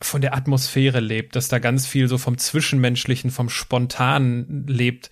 [0.00, 5.10] von der Atmosphäre lebt, dass da ganz viel so vom Zwischenmenschlichen, vom Spontanen lebt.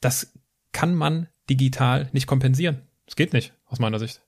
[0.00, 0.34] Das
[0.72, 2.82] kann man digital nicht kompensieren.
[3.06, 4.25] Es geht nicht, aus meiner Sicht.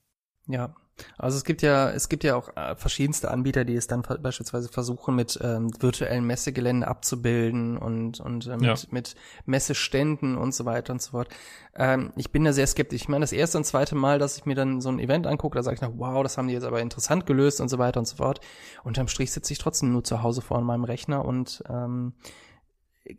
[0.49, 0.75] Ja,
[1.17, 4.69] also es gibt ja, es gibt ja auch äh, verschiedenste Anbieter, die es dann beispielsweise
[4.69, 8.75] versuchen, mit ähm, virtuellen Messegelände abzubilden und, und äh, mit, ja.
[8.91, 9.15] mit
[9.47, 11.29] Messeständen und so weiter und so fort.
[11.77, 13.03] Ähm, ich bin da sehr skeptisch.
[13.03, 15.57] Ich meine, das erste und zweite Mal, dass ich mir dann so ein Event angucke,
[15.57, 18.01] da sage ich noch, wow, das haben die jetzt aber interessant gelöst und so weiter
[18.01, 18.41] und so fort.
[18.85, 22.15] Unterm Strich sitze ich trotzdem nur zu Hause vor meinem Rechner und ähm,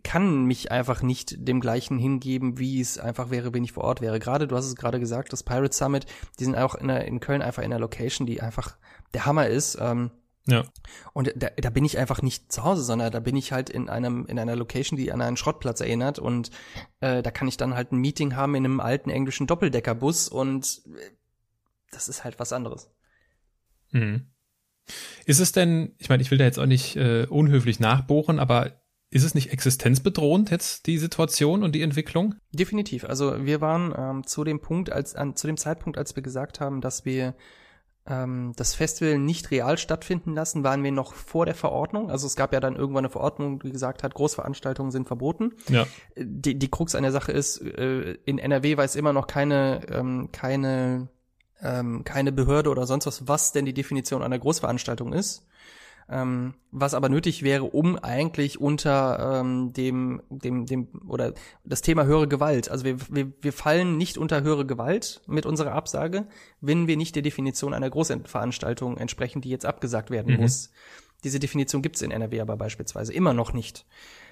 [0.04, 4.02] kann mich einfach nicht dem gleichen hingeben, wie es einfach wäre, wenn ich vor Ort
[4.02, 4.20] wäre.
[4.20, 6.06] Gerade, du hast es gerade gesagt, das Pirate Summit,
[6.40, 8.78] die sind auch in, der, in Köln einfach in einer Location, die einfach
[9.14, 9.78] der Hammer ist.
[9.80, 10.12] Ähm,
[10.46, 10.66] ja.
[11.14, 13.90] Und da, da bin ich einfach nicht zu Hause, sondern da bin ich halt in
[13.90, 16.50] einem in einer Location, die an einen Schrottplatz erinnert und
[17.02, 20.82] äh, da kann ich dann halt ein Meeting haben in einem alten englischen Doppeldeckerbus und
[20.88, 21.12] äh,
[21.92, 22.90] das ist halt was anderes.
[23.92, 24.28] Mhm.
[25.26, 28.79] Ist es denn, ich meine, ich will da jetzt auch nicht äh, unhöflich nachbohren, aber
[29.12, 32.36] ist es nicht existenzbedrohend jetzt die Situation und die Entwicklung?
[32.52, 33.06] Definitiv.
[33.06, 36.60] Also wir waren ähm, zu dem Punkt, als an, zu dem Zeitpunkt, als wir gesagt
[36.60, 37.34] haben, dass wir
[38.06, 42.12] ähm, das Festival nicht real stattfinden lassen, waren wir noch vor der Verordnung.
[42.12, 45.54] Also es gab ja dann irgendwann eine Verordnung, die gesagt hat, Großveranstaltungen sind verboten.
[45.70, 45.88] Ja.
[46.16, 50.30] Die, die Krux an der Sache ist, äh, in NRW weiß immer noch keine, ähm,
[50.32, 51.10] keine,
[51.62, 55.48] ähm, keine Behörde oder sonst was, was denn die Definition einer Großveranstaltung ist
[56.10, 62.06] ähm, was aber nötig wäre, um eigentlich unter ähm, dem, dem, dem, oder das Thema
[62.06, 62.70] höhere Gewalt.
[62.70, 66.28] Also wir, wir, wir fallen nicht unter höhere Gewalt mit unserer Absage,
[66.62, 70.42] wenn wir nicht der Definition einer Großveranstaltung entsprechen, die jetzt abgesagt werden mhm.
[70.42, 70.72] muss.
[71.24, 73.86] Diese Definition gibt es in NRW aber beispielsweise immer noch nicht.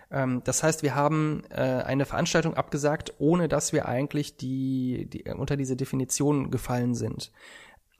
[0.09, 5.23] Ähm, das heißt, wir haben äh, eine Veranstaltung abgesagt, ohne dass wir eigentlich die, die
[5.31, 7.31] unter diese Definition gefallen sind.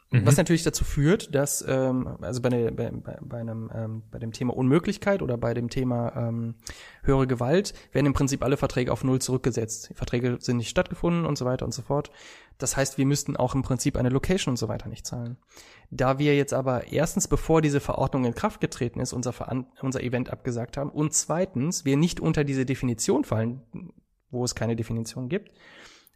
[0.10, 0.26] Mhm.
[0.26, 4.32] Was natürlich dazu führt, dass, ähm, also bei, ne, bei, bei, einem, ähm, bei dem
[4.32, 6.56] Thema Unmöglichkeit oder bei dem Thema ähm,
[7.04, 9.89] höhere Gewalt werden im Prinzip alle Verträge auf Null zurückgesetzt.
[9.89, 12.10] Die Verträge sind nicht stattgefunden und so weiter und so fort.
[12.58, 15.38] Das heißt, wir müssten auch im Prinzip eine Location und so weiter nicht zahlen.
[15.91, 20.02] Da wir jetzt aber erstens, bevor diese Verordnung in Kraft getreten ist, unser, Veran unser
[20.02, 23.62] Event abgesagt haben und zweitens, wir nicht unter diese Definition fallen,
[24.32, 25.52] wo es keine Definition gibt,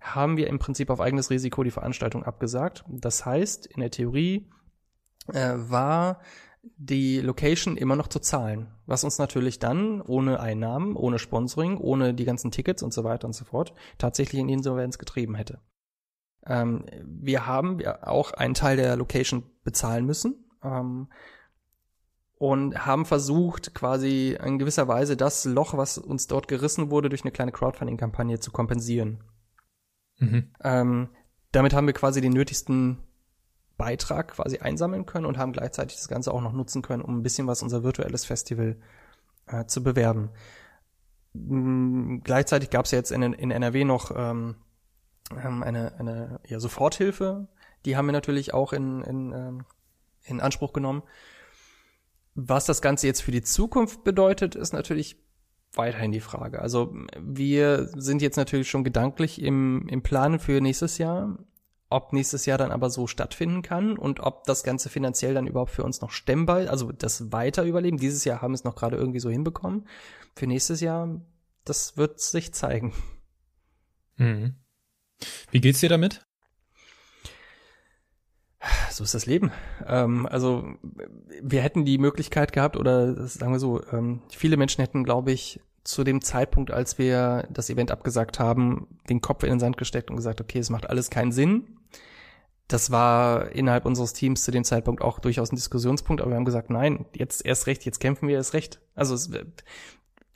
[0.01, 2.83] haben wir im Prinzip auf eigenes Risiko die Veranstaltung abgesagt.
[2.89, 4.49] Das heißt, in der Theorie
[5.31, 6.19] äh, war
[6.77, 12.13] die Location immer noch zu zahlen, was uns natürlich dann ohne Einnahmen, ohne Sponsoring, ohne
[12.13, 15.59] die ganzen Tickets und so weiter und so fort tatsächlich in Insolvenz getrieben hätte.
[16.45, 21.09] Ähm, wir haben auch einen Teil der Location bezahlen müssen ähm,
[22.37, 27.23] und haben versucht, quasi in gewisser Weise das Loch, was uns dort gerissen wurde, durch
[27.23, 29.23] eine kleine Crowdfunding-Kampagne zu kompensieren.
[30.21, 30.47] Mhm.
[30.63, 31.10] Ähm,
[31.51, 32.99] damit haben wir quasi den nötigsten
[33.77, 37.23] Beitrag quasi einsammeln können und haben gleichzeitig das Ganze auch noch nutzen können, um ein
[37.23, 38.77] bisschen was unser virtuelles Festival
[39.47, 40.29] äh, zu bewerben.
[41.34, 44.55] Mhm, gleichzeitig gab es ja jetzt in, in NRW noch ähm,
[45.43, 47.47] ähm, eine, eine ja, Soforthilfe.
[47.86, 49.65] Die haben wir natürlich auch in, in, ähm,
[50.25, 51.01] in Anspruch genommen.
[52.36, 55.17] Was das Ganze jetzt für die Zukunft bedeutet, ist natürlich
[55.73, 56.62] weiterhin die Frage.
[56.62, 61.38] Also wir sind jetzt natürlich schon gedanklich im, im Plan für nächstes Jahr,
[61.89, 65.71] ob nächstes Jahr dann aber so stattfinden kann und ob das Ganze finanziell dann überhaupt
[65.71, 67.97] für uns noch stemmbar, also das weiter überleben.
[67.97, 69.88] Dieses Jahr haben wir es noch gerade irgendwie so hinbekommen.
[70.36, 71.21] Für nächstes Jahr,
[71.65, 72.93] das wird sich zeigen.
[74.17, 74.55] Mhm.
[75.51, 76.25] Wie geht's dir damit?
[78.91, 79.51] So ist das Leben.
[79.88, 80.75] Ähm, also
[81.41, 85.62] wir hätten die Möglichkeit gehabt, oder sagen wir so, ähm, viele Menschen hätten, glaube ich,
[85.84, 90.10] zu dem Zeitpunkt, als wir das Event abgesagt haben, den Kopf in den Sand gesteckt
[90.10, 91.77] und gesagt, okay, es macht alles keinen Sinn.
[92.67, 96.45] Das war innerhalb unseres Teams zu dem Zeitpunkt auch durchaus ein Diskussionspunkt, aber wir haben
[96.45, 98.80] gesagt, nein, jetzt erst recht, jetzt kämpfen wir erst recht.
[98.95, 99.32] Also es,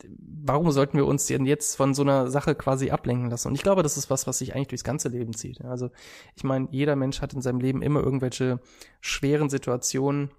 [0.08, 3.50] warum sollten wir uns denn jetzt von so einer Sache quasi ablenken lassen?
[3.50, 5.64] Und ich glaube, das ist was, was sich eigentlich durchs ganze Leben zieht.
[5.64, 5.90] Also
[6.36, 8.60] ich meine, jeder Mensch hat in seinem Leben immer irgendwelche
[9.02, 10.32] schweren Situationen,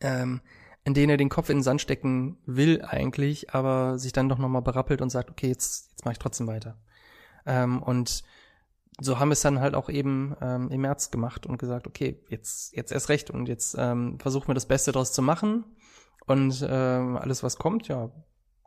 [0.00, 0.40] ähm,
[0.84, 4.38] in denen er den Kopf in den Sand stecken will eigentlich, aber sich dann doch
[4.38, 6.78] nochmal berappelt und sagt, okay, jetzt, jetzt mache ich trotzdem weiter.
[7.46, 8.22] Ähm, und
[9.00, 12.22] so haben wir es dann halt auch eben ähm, im März gemacht und gesagt, okay,
[12.28, 15.64] jetzt, jetzt erst recht und jetzt ähm, versuchen wir das Beste daraus zu machen
[16.26, 18.10] Und äh, alles, was kommt, ja,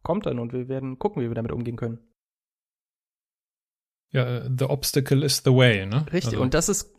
[0.07, 1.99] kommt dann und wir werden gucken, wie wir damit umgehen können.
[4.11, 6.05] Ja, the obstacle is the way, ne?
[6.13, 6.41] Richtig, also.
[6.41, 6.95] und das ist,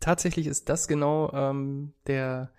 [0.00, 2.50] tatsächlich ist das genau ähm, der,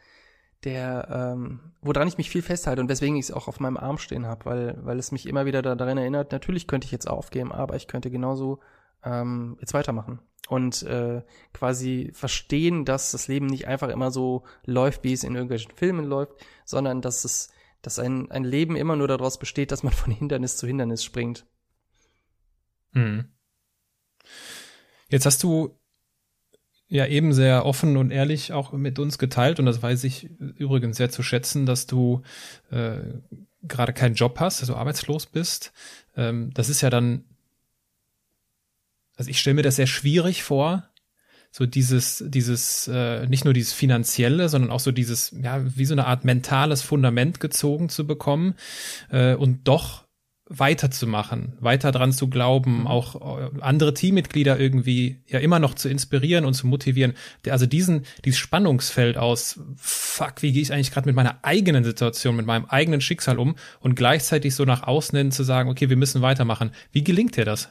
[0.63, 3.97] der, ähm, woran ich mich viel festhalte und weswegen ich es auch auf meinem Arm
[3.97, 7.51] stehen habe, weil, weil es mich immer wieder daran erinnert, natürlich könnte ich jetzt aufgeben,
[7.51, 8.61] aber ich könnte genauso
[9.03, 15.03] ähm, jetzt weitermachen und äh, quasi verstehen, dass das Leben nicht einfach immer so läuft,
[15.03, 17.51] wie es in irgendwelchen Filmen läuft, sondern dass es,
[17.83, 21.45] dass ein, ein Leben immer nur daraus besteht, dass man von Hindernis zu Hindernis springt.
[22.93, 23.25] Hm.
[25.09, 25.77] Jetzt hast du
[26.87, 30.97] ja eben sehr offen und ehrlich auch mit uns geteilt und das weiß ich übrigens
[30.97, 32.23] sehr zu schätzen, dass du
[32.71, 32.99] äh,
[33.63, 35.73] gerade keinen Job hast, also arbeitslos bist.
[36.15, 37.25] Ähm, das ist ja dann
[39.15, 40.89] also ich stelle mir das sehr schwierig vor,
[41.55, 45.93] so dieses, dieses, äh, nicht nur dieses finanzielle, sondern auch so dieses, ja, wie so
[45.93, 48.55] eine Art mentales Fundament gezogen zu bekommen
[49.11, 50.03] äh, und doch
[50.49, 52.87] weiterzumachen, weiter dran zu glauben, mhm.
[52.87, 57.13] auch äh, andere Teammitglieder irgendwie ja immer noch zu inspirieren und zu motivieren.
[57.47, 62.35] Also diesen, dieses Spannungsfeld aus, fuck, wie gehe ich eigentlich gerade mit meiner eigenen Situation,
[62.35, 65.97] mit meinem eigenen Schicksal um und gleichzeitig so nach außen hin zu sagen, okay, wir
[65.97, 66.71] müssen weitermachen.
[66.91, 67.69] Wie gelingt dir das?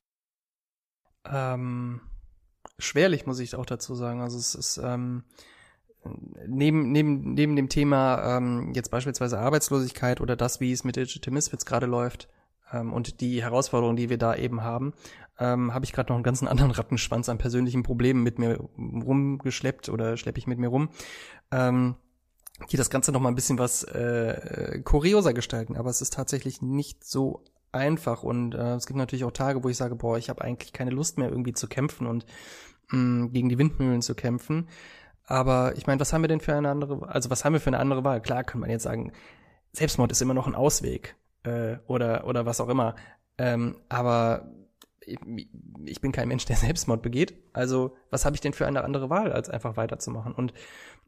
[1.31, 2.01] ähm,
[2.83, 4.21] schwerlich, muss ich auch dazu sagen.
[4.21, 5.25] Also es ist ähm,
[6.47, 11.33] neben, neben, neben dem Thema ähm, jetzt beispielsweise Arbeitslosigkeit oder das, wie es mit Digital
[11.33, 12.29] Misfits gerade läuft
[12.73, 14.95] ähm, und die Herausforderungen, die wir da eben haben,
[15.39, 19.89] ähm, habe ich gerade noch einen ganzen anderen Rattenschwanz an persönlichen Problemen mit mir rumgeschleppt
[19.89, 20.91] oder schleppe ich mit mir rum.
[21.51, 21.97] Ähm,
[22.71, 26.63] die das Ganze noch mal ein bisschen was äh, kurioser gestalten, aber es ist tatsächlich
[26.63, 27.43] nicht so
[27.73, 30.73] einfach und äh, es gibt natürlich auch Tage, wo ich sage, boah, ich habe eigentlich
[30.73, 32.27] keine Lust mehr irgendwie zu kämpfen und
[32.91, 34.69] mh, gegen die Windmühlen zu kämpfen.
[35.25, 37.69] Aber ich meine, was haben wir denn für eine andere, also was haben wir für
[37.71, 38.21] eine andere Wahl?
[38.21, 39.13] Klar kann man jetzt sagen,
[39.73, 42.97] Selbstmord ist immer noch ein Ausweg äh, oder oder was auch immer.
[43.39, 44.51] Ähm, aber
[45.01, 45.19] ich,
[45.85, 47.35] ich bin kein Mensch, der Selbstmord begeht.
[47.53, 50.35] Also was habe ich denn für eine andere Wahl, als einfach weiterzumachen?
[50.35, 50.53] Und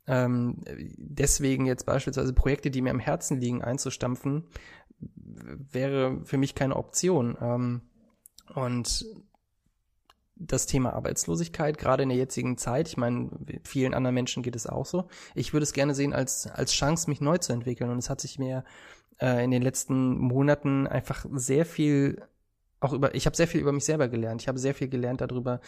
[0.06, 0.62] ähm,
[0.96, 4.44] deswegen jetzt beispielsweise Projekte, die mir am Herzen liegen, einzustampfen,
[4.98, 7.36] wäre für mich keine Option.
[7.40, 7.82] Ähm,
[8.54, 9.06] und
[10.36, 13.30] das Thema Arbeitslosigkeit, gerade in der jetzigen Zeit, ich meine,
[13.62, 15.08] vielen anderen Menschen geht es auch so.
[15.34, 17.90] Ich würde es gerne sehen als, als Chance, mich neu zu entwickeln.
[17.90, 18.64] Und es hat sich mir
[19.20, 22.22] äh, in den letzten Monaten einfach sehr viel
[22.84, 24.42] auch über, ich habe sehr viel über mich selber gelernt.
[24.42, 25.60] Ich habe sehr viel gelernt darüber,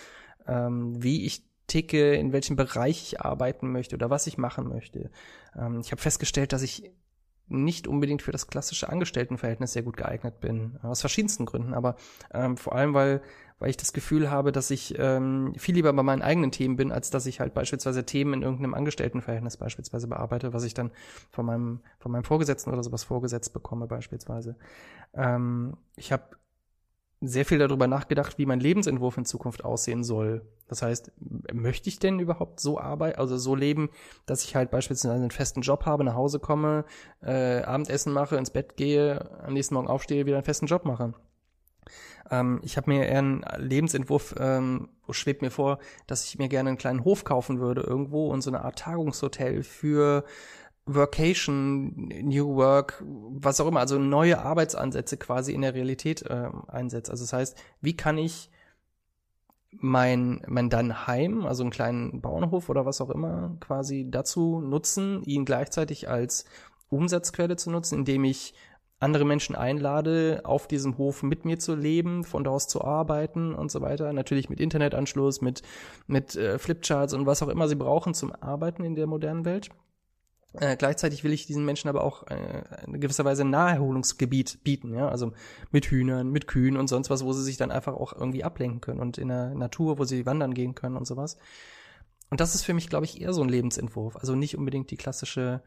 [0.46, 5.10] ähm, wie ich ticke, in welchem Bereich ich arbeiten möchte oder was ich machen möchte.
[5.56, 6.92] Ähm, ich habe festgestellt, dass ich
[7.48, 10.78] nicht unbedingt für das klassische Angestelltenverhältnis sehr gut geeignet bin.
[10.82, 11.96] Aus verschiedensten Gründen, aber
[12.32, 13.22] ähm, vor allem, weil,
[13.58, 16.90] weil ich das Gefühl habe, dass ich ähm, viel lieber bei meinen eigenen Themen bin,
[16.90, 20.90] als dass ich halt beispielsweise Themen in irgendeinem Angestelltenverhältnis beispielsweise bearbeite, was ich dann
[21.30, 24.56] von meinem, von meinem Vorgesetzten oder sowas vorgesetzt bekomme beispielsweise.
[25.14, 26.24] Ähm, ich habe
[27.20, 30.42] sehr viel darüber nachgedacht, wie mein Lebensentwurf in Zukunft aussehen soll.
[30.68, 31.12] Das heißt,
[31.52, 33.88] möchte ich denn überhaupt so arbeiten, also so leben,
[34.26, 36.84] dass ich halt beispielsweise einen festen Job habe, nach Hause komme,
[37.22, 41.14] äh, Abendessen mache, ins Bett gehe, am nächsten Morgen aufstehe, wieder einen festen Job mache.
[42.30, 46.70] Ähm, ich habe mir eher einen Lebensentwurf, ähm, schwebt mir vor, dass ich mir gerne
[46.70, 50.24] einen kleinen Hof kaufen würde irgendwo und so eine Art Tagungshotel für
[50.86, 57.10] Workation, New Work, was auch immer, also neue Arbeitsansätze quasi in der Realität äh, einsetzt.
[57.10, 58.50] Also das heißt, wie kann ich
[59.72, 65.22] mein, mein dann Heim, also einen kleinen Bauernhof oder was auch immer, quasi dazu nutzen,
[65.24, 66.44] ihn gleichzeitig als
[66.88, 68.54] Umsatzquelle zu nutzen, indem ich
[68.98, 73.54] andere Menschen einlade, auf diesem Hof mit mir zu leben, von da aus zu arbeiten
[73.54, 74.12] und so weiter.
[74.12, 75.62] Natürlich mit Internetanschluss, mit,
[76.06, 79.70] mit äh, Flipcharts und was auch immer sie brauchen zum Arbeiten in der modernen Welt.
[80.58, 84.94] Äh, gleichzeitig will ich diesen Menschen aber auch äh, in gewisser Weise ein Naherholungsgebiet bieten,
[84.94, 85.32] ja, also
[85.70, 88.80] mit Hühnern, mit Kühen und sonst was, wo sie sich dann einfach auch irgendwie ablenken
[88.80, 91.36] können und in der Natur, wo sie wandern gehen können und sowas.
[92.30, 94.16] Und das ist für mich, glaube ich, eher so ein Lebensentwurf.
[94.16, 95.62] Also nicht unbedingt die klassische,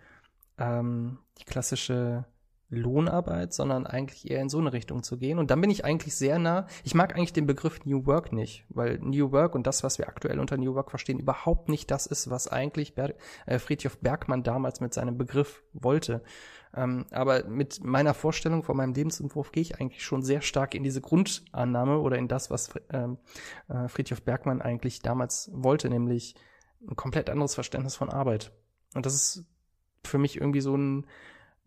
[0.58, 2.26] ähm, die klassische
[2.70, 5.40] Lohnarbeit, sondern eigentlich eher in so eine Richtung zu gehen.
[5.40, 6.68] Und dann bin ich eigentlich sehr nah.
[6.84, 10.08] Ich mag eigentlich den Begriff New Work nicht, weil New Work und das, was wir
[10.08, 13.14] aktuell unter New Work verstehen, überhaupt nicht das ist, was eigentlich Ber
[13.48, 16.22] äh, Friedhof Bergmann damals mit seinem Begriff wollte.
[16.76, 20.84] Ähm, aber mit meiner Vorstellung von meinem Lebensentwurf gehe ich eigentlich schon sehr stark in
[20.84, 23.18] diese Grundannahme oder in das, was ähm,
[23.68, 26.36] äh, Friedhof Bergmann eigentlich damals wollte, nämlich
[26.88, 28.52] ein komplett anderes Verständnis von Arbeit.
[28.94, 29.46] Und das ist
[30.04, 31.08] für mich irgendwie so ein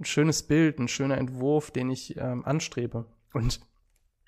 [0.00, 3.06] ein schönes Bild, ein schöner Entwurf, den ich ähm, anstrebe.
[3.32, 3.60] Und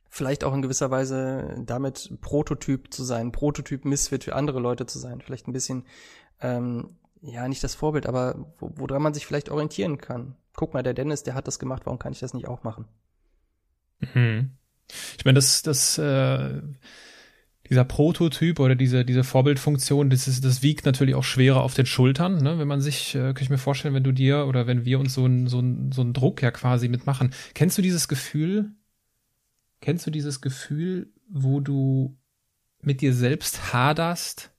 [0.09, 4.99] vielleicht auch in gewisser Weise damit Prototyp zu sein, Prototyp Misfit für andere Leute zu
[4.99, 5.21] sein.
[5.21, 5.87] Vielleicht ein bisschen,
[6.41, 10.37] ähm, ja, nicht das Vorbild, aber wo, woran man sich vielleicht orientieren kann.
[10.55, 12.87] Guck mal, der Dennis, der hat das gemacht, warum kann ich das nicht auch machen?
[14.01, 14.53] Mhm.
[15.19, 16.63] Ich meine, das, das, äh,
[17.69, 21.87] dieser Prototyp oder diese, diese Vorbildfunktion, das, ist, das wiegt natürlich auch schwerer auf den
[21.87, 22.59] Schultern, ne?
[22.59, 25.15] wenn man sich, äh, kann ich mir vorstellen, wenn du dir oder wenn wir uns
[25.15, 27.33] so einen so ein, so einen Druck ja quasi mitmachen.
[27.55, 28.73] Kennst du dieses Gefühl,
[29.81, 32.17] kennst du dieses Gefühl, wo du
[32.83, 34.51] mit dir selbst haderst,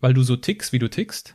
[0.00, 1.34] weil du so tickst, wie du tickst?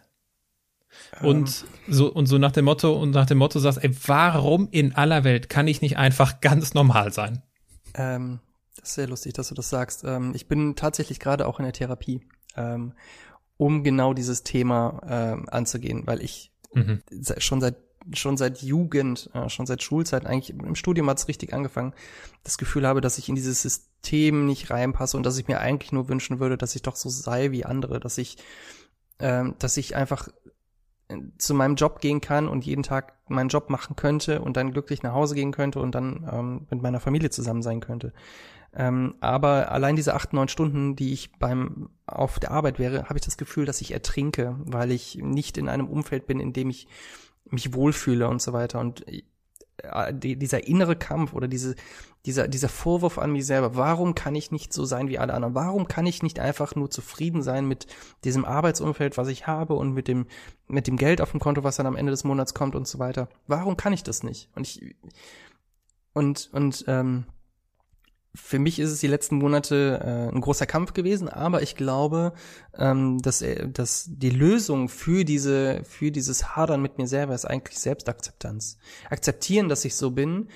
[1.21, 1.93] Und ähm.
[1.93, 5.23] so, und so nach dem Motto, und nach dem Motto sagst, ey, warum in aller
[5.23, 7.41] Welt kann ich nicht einfach ganz normal sein?
[7.95, 8.39] Ähm,
[8.75, 10.03] das ist sehr lustig, dass du das sagst.
[10.03, 12.21] Ähm, ich bin tatsächlich gerade auch in der Therapie,
[12.55, 12.93] ähm,
[13.57, 17.01] um genau dieses Thema ähm, anzugehen, weil ich mhm.
[17.37, 17.75] schon seit
[18.11, 21.93] schon seit Jugend, äh, schon seit Schulzeit, eigentlich im Studium hat es richtig angefangen,
[22.43, 25.93] das Gefühl habe, dass ich in dieses System nicht reinpasse und dass ich mir eigentlich
[25.93, 28.35] nur wünschen würde, dass ich doch so sei wie andere, dass ich,
[29.19, 30.27] dass ich einfach
[31.37, 35.03] zu meinem Job gehen kann und jeden Tag meinen Job machen könnte und dann glücklich
[35.03, 38.13] nach Hause gehen könnte und dann ähm, mit meiner Familie zusammen sein könnte.
[38.75, 43.17] Ähm, aber allein diese acht, neun Stunden, die ich beim auf der Arbeit wäre, habe
[43.17, 46.69] ich das Gefühl, dass ich ertrinke, weil ich nicht in einem Umfeld bin, in dem
[46.69, 46.87] ich
[47.45, 48.79] mich wohlfühle und so weiter.
[48.79, 51.75] Und äh, die, dieser innere Kampf oder diese,
[52.25, 55.55] dieser, dieser Vorwurf an mich selber, warum kann ich nicht so sein wie alle anderen?
[55.55, 57.85] Warum kann ich nicht einfach nur zufrieden sein mit
[58.23, 60.25] diesem Arbeitsumfeld, was ich habe und mit dem,
[60.67, 62.97] mit dem Geld auf dem Konto, was dann am Ende des Monats kommt und so
[62.97, 63.29] weiter?
[63.45, 64.49] Warum kann ich das nicht?
[64.55, 64.95] Und ich,
[66.13, 67.25] und, und, ähm,
[68.35, 72.33] für mich ist es die letzten Monate äh, ein großer Kampf gewesen, aber ich glaube,
[72.75, 77.45] ähm, dass, äh, dass die Lösung für diese, für dieses Hadern mit mir selber ist
[77.45, 78.79] eigentlich Selbstakzeptanz.
[79.09, 80.47] Akzeptieren, dass ich so bin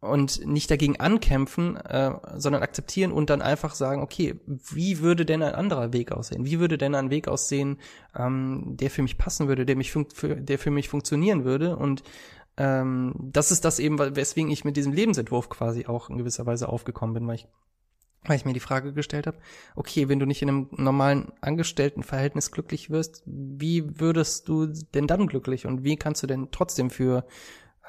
[0.00, 5.42] und nicht dagegen ankämpfen, äh, sondern akzeptieren und dann einfach sagen, okay, wie würde denn
[5.42, 6.46] ein anderer Weg aussehen?
[6.46, 7.78] Wie würde denn ein Weg aussehen,
[8.16, 12.02] ähm, der für mich passen würde, der mich für, der für mich funktionieren würde und
[12.60, 16.68] ähm, das ist das eben, weswegen ich mit diesem Lebensentwurf quasi auch in gewisser Weise
[16.68, 17.48] aufgekommen bin, weil ich
[18.24, 19.38] weil ich mir die Frage gestellt habe,
[19.74, 25.26] okay, wenn du nicht in einem normalen Angestelltenverhältnis glücklich wirst, wie würdest du denn dann
[25.26, 27.26] glücklich und wie kannst du denn trotzdem für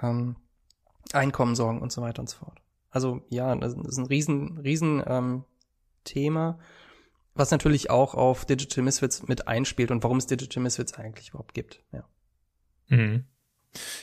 [0.01, 0.37] ähm,
[1.11, 2.61] Einkommen sorgen und so weiter und so fort.
[2.91, 5.43] Also ja, das ist ein riesen, riesen ähm,
[6.05, 6.59] Thema,
[7.33, 11.53] was natürlich auch auf Digital Misfits mit einspielt und warum es Digital Misfits eigentlich überhaupt
[11.53, 11.83] gibt.
[11.91, 12.05] Ja.
[12.87, 13.25] Mhm.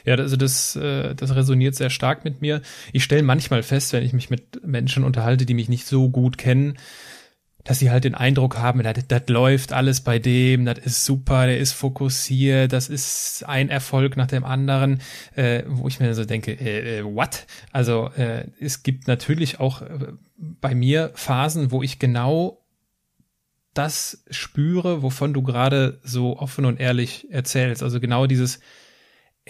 [0.05, 2.63] Ja, also das, äh, das resoniert sehr stark mit mir.
[2.93, 6.39] Ich stelle manchmal fest, wenn ich mich mit Menschen unterhalte, die mich nicht so gut
[6.39, 6.79] kennen,
[7.65, 11.59] dass sie halt den Eindruck haben, das, läuft alles bei dem, das ist super, der
[11.59, 15.03] ist fokussiert, das ist ein Erfolg nach dem anderen,
[15.35, 17.47] äh, wo ich mir so denke, äh, äh, what?
[17.71, 19.89] Also äh, es gibt natürlich auch äh,
[20.39, 22.65] bei mir Phasen, wo ich genau
[23.75, 27.83] das spüre, wovon du gerade so offen und ehrlich erzählst.
[27.83, 28.61] Also genau dieses,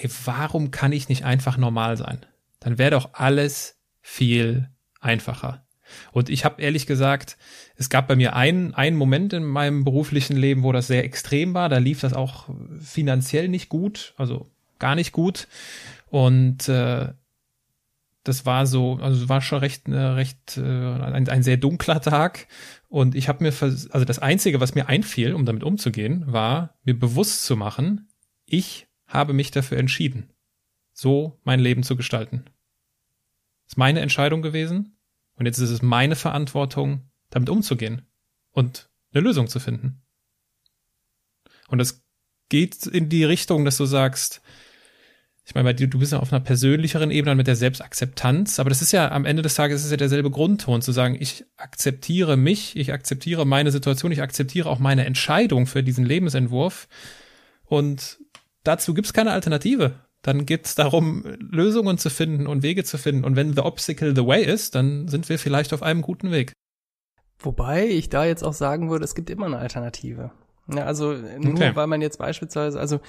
[0.02, 2.24] ey, warum kann ich nicht einfach normal sein?
[2.60, 4.68] Dann wäre doch alles viel
[5.00, 5.64] einfacher.
[6.12, 7.38] Und ich habe ehrlich gesagt,
[7.76, 11.54] es gab bei mir einen, einen Moment in meinem beruflichen Leben, wo das sehr extrem
[11.54, 11.68] war.
[11.68, 12.48] Da lief das auch
[12.80, 14.46] finanziell nicht gut, also
[14.78, 15.48] gar nicht gut.
[16.10, 17.08] Und äh,
[18.24, 22.46] das war so, also war schon recht, äh, recht äh, ein, ein sehr dunkler Tag.
[22.88, 26.98] Und ich habe mir, also das Einzige, was mir einfiel, um damit umzugehen, war mir
[26.98, 28.08] bewusst zu machen,
[28.44, 30.30] ich habe mich dafür entschieden,
[30.92, 32.44] so mein Leben zu gestalten.
[33.64, 34.96] Das ist meine Entscheidung gewesen
[35.34, 38.02] und jetzt ist es meine Verantwortung, damit umzugehen
[38.52, 40.02] und eine Lösung zu finden.
[41.68, 42.04] Und das
[42.48, 44.40] geht in die Richtung, dass du sagst,
[45.44, 48.92] ich meine, du, bist ja auf einer persönlicheren Ebene mit der Selbstakzeptanz, aber das ist
[48.92, 52.92] ja am Ende des Tages ist ja derselbe Grundton, zu sagen, ich akzeptiere mich, ich
[52.92, 56.86] akzeptiere meine Situation, ich akzeptiere auch meine Entscheidung für diesen Lebensentwurf
[57.64, 58.18] und
[58.68, 59.94] dazu gibt es keine Alternative.
[60.22, 63.24] Dann geht es darum, Lösungen zu finden und Wege zu finden.
[63.24, 66.52] Und wenn the obstacle the way ist, dann sind wir vielleicht auf einem guten Weg.
[67.38, 70.32] Wobei ich da jetzt auch sagen würde, es gibt immer eine Alternative.
[70.72, 71.70] Ja, also nur okay.
[71.74, 73.00] weil man jetzt beispielsweise, also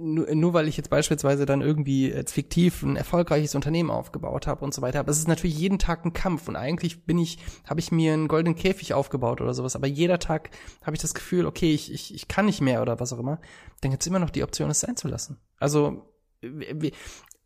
[0.00, 4.64] nur, nur weil ich jetzt beispielsweise dann irgendwie jetzt fiktiv ein erfolgreiches Unternehmen aufgebaut habe
[4.64, 4.98] und so weiter.
[4.98, 8.12] Aber es ist natürlich jeden Tag ein Kampf und eigentlich bin ich, habe ich mir
[8.12, 9.76] einen goldenen Käfig aufgebaut oder sowas.
[9.76, 10.50] Aber jeder Tag
[10.82, 13.40] habe ich das Gefühl, okay, ich, ich, ich kann nicht mehr oder was auch immer.
[13.80, 15.38] Dann gibt's immer noch die Option, es sein zu lassen.
[15.58, 16.12] Also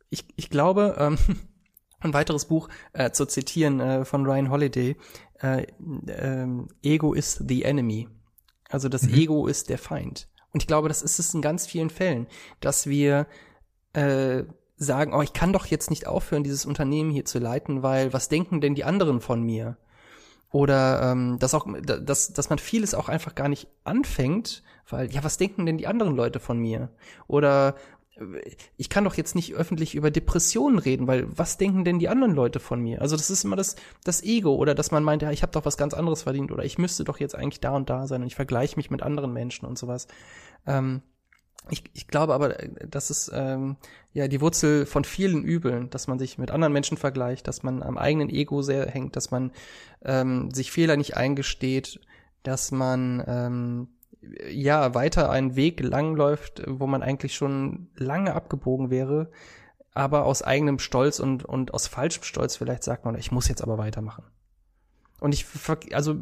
[0.09, 1.17] ich, ich glaube, ähm,
[1.99, 4.97] ein weiteres Buch äh, zu zitieren äh, von Ryan Holiday,
[5.39, 5.67] äh,
[6.07, 6.47] äh,
[6.81, 8.09] Ego is the enemy.
[8.69, 9.13] Also das mhm.
[9.13, 10.27] Ego ist der Feind.
[10.53, 12.27] Und ich glaube, das ist es in ganz vielen Fällen,
[12.61, 13.27] dass wir
[13.93, 14.43] äh,
[14.77, 18.29] sagen, oh, ich kann doch jetzt nicht aufhören, dieses Unternehmen hier zu leiten, weil was
[18.29, 19.77] denken denn die anderen von mir?
[20.53, 25.23] oder ähm, dass auch dass dass man vieles auch einfach gar nicht anfängt, weil ja
[25.23, 26.89] was denken denn die anderen Leute von mir
[27.27, 27.75] oder
[28.77, 32.33] ich kann doch jetzt nicht öffentlich über Depressionen reden, weil was denken denn die anderen
[32.33, 33.01] Leute von mir?
[33.01, 35.65] Also das ist immer das, das Ego oder dass man meint, ja, ich habe doch
[35.65, 38.27] was ganz anderes verdient oder ich müsste doch jetzt eigentlich da und da sein und
[38.27, 40.07] ich vergleiche mich mit anderen Menschen und sowas.
[40.67, 41.01] Ähm,
[41.69, 43.77] ich, ich glaube aber, das ist ähm,
[44.11, 47.81] ja die Wurzel von vielen Übeln, dass man sich mit anderen Menschen vergleicht, dass man
[47.81, 49.51] am eigenen Ego sehr hängt, dass man
[50.03, 51.99] ähm, sich Fehler nicht eingesteht,
[52.43, 53.87] dass man ähm,
[54.49, 59.31] ja weiter einen Weg langläuft, wo man eigentlich schon lange abgebogen wäre,
[59.93, 63.61] aber aus eigenem Stolz und und aus falschem Stolz vielleicht sagt man, ich muss jetzt
[63.61, 64.25] aber weitermachen.
[65.19, 65.45] Und ich
[65.93, 66.15] also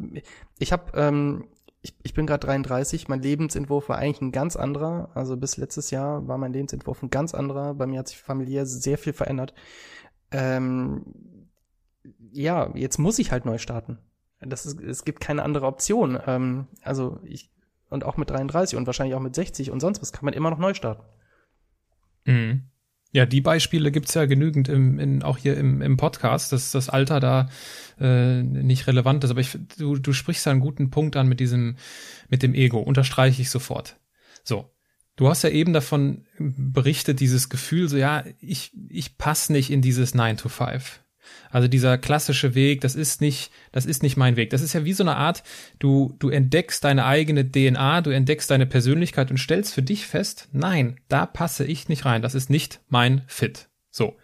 [0.58, 1.44] ich habe ähm,
[1.82, 5.10] ich, ich bin gerade 33, mein Lebensentwurf war eigentlich ein ganz anderer.
[5.14, 7.74] Also bis letztes Jahr war mein Lebensentwurf ein ganz anderer.
[7.74, 9.52] Bei mir hat sich familiär sehr viel verändert.
[10.30, 11.04] Ähm,
[12.30, 13.98] ja, jetzt muss ich halt neu starten.
[14.40, 16.18] Das ist, es gibt keine andere Option.
[16.26, 17.51] Ähm, also ich,
[17.92, 20.50] und auch mit 33 und wahrscheinlich auch mit 60 und sonst was kann man immer
[20.50, 21.02] noch neu starten.
[22.24, 22.62] Mhm.
[23.14, 26.88] Ja, die Beispiele gibt's ja genügend im, in, auch hier im, im Podcast, dass das
[26.88, 27.50] Alter da
[28.00, 29.30] äh, nicht relevant ist.
[29.30, 31.76] Aber ich, du, du sprichst da einen guten Punkt an mit diesem,
[32.30, 32.78] mit dem Ego.
[32.78, 33.96] Unterstreiche ich sofort.
[34.42, 34.70] So.
[35.16, 39.82] Du hast ja eben davon berichtet, dieses Gefühl, so ja, ich, ich passe nicht in
[39.82, 41.01] dieses 9 to 5.
[41.50, 44.50] Also dieser klassische Weg, das ist nicht, das ist nicht mein Weg.
[44.50, 45.42] Das ist ja wie so eine Art,
[45.78, 50.48] du, du entdeckst deine eigene DNA, du entdeckst deine Persönlichkeit und stellst für dich fest,
[50.52, 52.22] nein, da passe ich nicht rein.
[52.22, 53.68] Das ist nicht mein Fit.
[53.90, 54.16] So.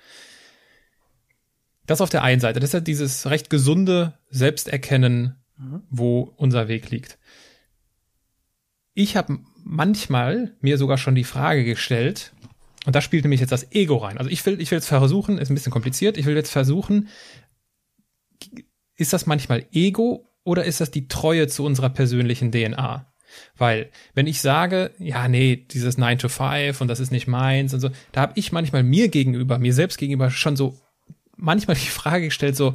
[1.87, 2.61] Das auf der einen Seite.
[2.61, 5.83] Das ist ja dieses recht gesunde Selbsterkennen, mhm.
[5.91, 7.19] wo unser Weg liegt.
[8.95, 12.33] Ich habe manchmal mir sogar schon die Frage gestellt,
[12.89, 14.17] und da spielt nämlich jetzt das Ego rein.
[14.17, 17.09] Also ich will, ich will jetzt versuchen, ist ein bisschen kompliziert, ich will jetzt versuchen,
[18.97, 23.13] ist das manchmal Ego oder ist das die Treue zu unserer persönlichen DNA?
[23.59, 27.75] Weil, wenn ich sage, ja, nee, dieses 9 to 5 und das ist nicht meins
[27.75, 30.81] und so, da habe ich manchmal mir gegenüber, mir selbst gegenüber schon so
[31.37, 32.75] manchmal die Frage gestellt, so,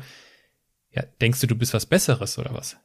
[0.92, 2.78] ja, denkst du, du bist was Besseres oder was?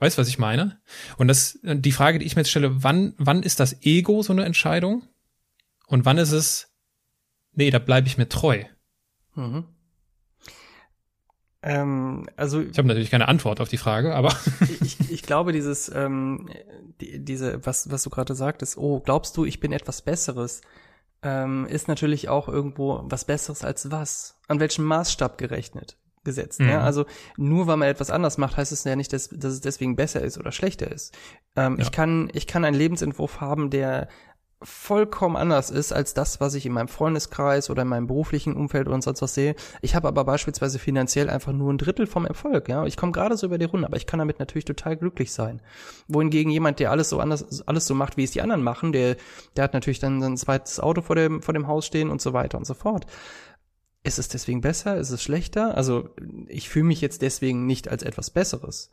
[0.00, 0.80] Weißt du, was ich meine?
[1.18, 4.32] Und das, die Frage, die ich mir jetzt stelle, wann, wann ist das Ego so
[4.32, 5.04] eine Entscheidung?
[5.86, 6.72] Und wann ist es,
[7.52, 8.64] nee, da bleibe ich mir treu?
[9.34, 9.64] Mhm.
[11.62, 14.32] Ähm, also ich habe natürlich keine Antwort auf die Frage, aber
[14.80, 16.48] ich, ich glaube dieses ähm,
[17.00, 20.60] die, diese was was du gerade sagtest, oh glaubst du, ich bin etwas Besseres,
[21.22, 24.38] ähm, ist natürlich auch irgendwo was Besseres als was?
[24.48, 25.96] An welchem Maßstab gerechnet?
[26.26, 26.60] gesetzt.
[26.60, 26.68] Mhm.
[26.68, 26.80] Ja?
[26.82, 27.06] Also
[27.38, 30.20] nur weil man etwas anders macht, heißt es ja nicht, dass, dass es deswegen besser
[30.20, 31.16] ist oder schlechter ist.
[31.54, 31.82] Ähm, ja.
[31.84, 34.08] Ich kann ich kann einen Lebensentwurf haben, der
[34.62, 38.88] vollkommen anders ist als das, was ich in meinem Freundeskreis oder in meinem beruflichen Umfeld
[38.88, 39.54] oder sonst was sehe.
[39.82, 42.86] Ich habe aber beispielsweise finanziell einfach nur ein Drittel vom Erfolg, ja.
[42.86, 45.60] Ich komme gerade so über die Runde, aber ich kann damit natürlich total glücklich sein.
[46.08, 49.16] Wohingegen jemand, der alles so anders, alles so macht, wie es die anderen machen, der,
[49.56, 52.32] der hat natürlich dann ein zweites Auto vor dem, vor dem Haus stehen und so
[52.32, 53.06] weiter und so fort.
[54.04, 54.96] Ist es deswegen besser?
[54.96, 55.76] Ist es schlechter?
[55.76, 56.10] Also
[56.48, 58.90] ich fühle mich jetzt deswegen nicht als etwas Besseres.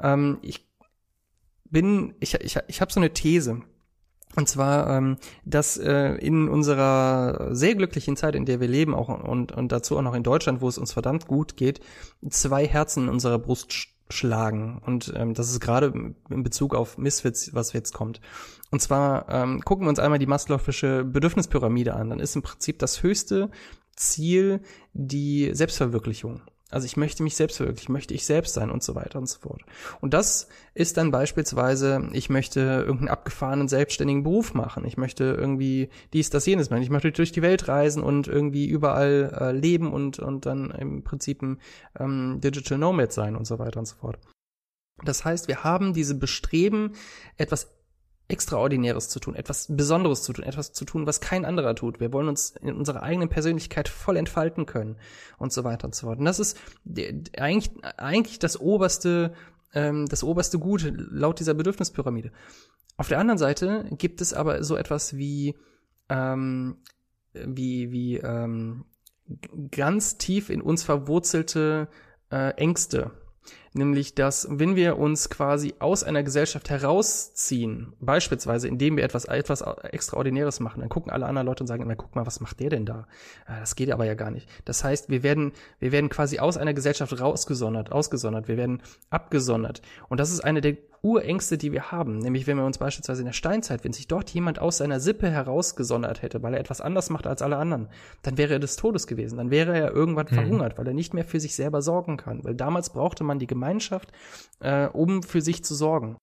[0.00, 0.68] Ähm, ich
[1.64, 3.62] bin, ich, ich, ich habe so eine These
[4.36, 9.08] und zwar, ähm, dass äh, in unserer sehr glücklichen Zeit, in der wir leben, auch
[9.08, 11.80] und, und dazu auch noch in Deutschland, wo es uns verdammt gut geht,
[12.28, 14.82] zwei Herzen in unserer Brust sch schlagen.
[14.84, 15.92] Und ähm, das ist gerade
[16.30, 18.20] in Bezug auf Misfits, was jetzt kommt.
[18.72, 22.10] Und zwar ähm, gucken wir uns einmal die Maslow'sche Bedürfnispyramide an.
[22.10, 23.50] Dann ist im Prinzip das höchste
[23.94, 24.62] Ziel
[24.92, 26.42] die Selbstverwirklichung.
[26.70, 29.40] Also ich möchte mich selbst verwirklichen, möchte ich selbst sein und so weiter und so
[29.40, 29.62] fort.
[30.00, 34.84] Und das ist dann beispielsweise, ich möchte irgendeinen abgefahrenen selbstständigen Beruf machen.
[34.84, 36.82] Ich möchte irgendwie dies, das, jenes machen.
[36.82, 41.02] Ich möchte durch die Welt reisen und irgendwie überall äh, leben und, und dann im
[41.02, 41.58] Prinzip ein
[41.98, 44.18] ähm, Digital Nomad sein und so weiter und so fort.
[45.04, 46.92] Das heißt, wir haben diese Bestreben,
[47.36, 47.79] etwas
[48.30, 52.00] Extraordinäres zu tun, etwas Besonderes zu tun, etwas zu tun, was kein anderer tut.
[52.00, 54.96] Wir wollen uns in unserer eigenen Persönlichkeit voll entfalten können
[55.38, 56.18] und so weiter und so fort.
[56.18, 56.58] Und das ist
[57.38, 59.34] eigentlich, eigentlich das oberste,
[59.74, 62.32] ähm, das oberste Gut laut dieser Bedürfnispyramide.
[62.96, 65.56] Auf der anderen Seite gibt es aber so etwas wie,
[66.08, 66.78] ähm,
[67.32, 68.84] wie, wie ähm,
[69.70, 71.88] ganz tief in uns verwurzelte
[72.30, 73.10] äh, Ängste
[73.72, 79.62] nämlich dass wenn wir uns quasi aus einer Gesellschaft herausziehen, beispielsweise indem wir etwas etwas
[79.62, 82.70] extraordinäres machen, dann gucken alle anderen Leute und sagen immer, guck mal, was macht der
[82.70, 83.06] denn da?
[83.46, 84.48] Ah, das geht aber ja gar nicht.
[84.64, 89.82] Das heißt, wir werden wir werden quasi aus einer Gesellschaft rausgesondert, ausgesondert, wir werden abgesondert
[90.08, 93.26] und das ist eine der Urängste, die wir haben, nämlich wenn wir uns beispielsweise in
[93.26, 97.08] der Steinzeit, wenn sich dort jemand aus seiner Sippe herausgesondert hätte, weil er etwas anders
[97.08, 97.88] macht als alle anderen,
[98.22, 100.34] dann wäre er des Todes gewesen, dann wäre er irgendwann mhm.
[100.34, 103.46] verhungert, weil er nicht mehr für sich selber sorgen kann, weil damals brauchte man die
[103.46, 103.59] Gemeinschaft,
[104.60, 106.16] äh, um für sich zu sorgen.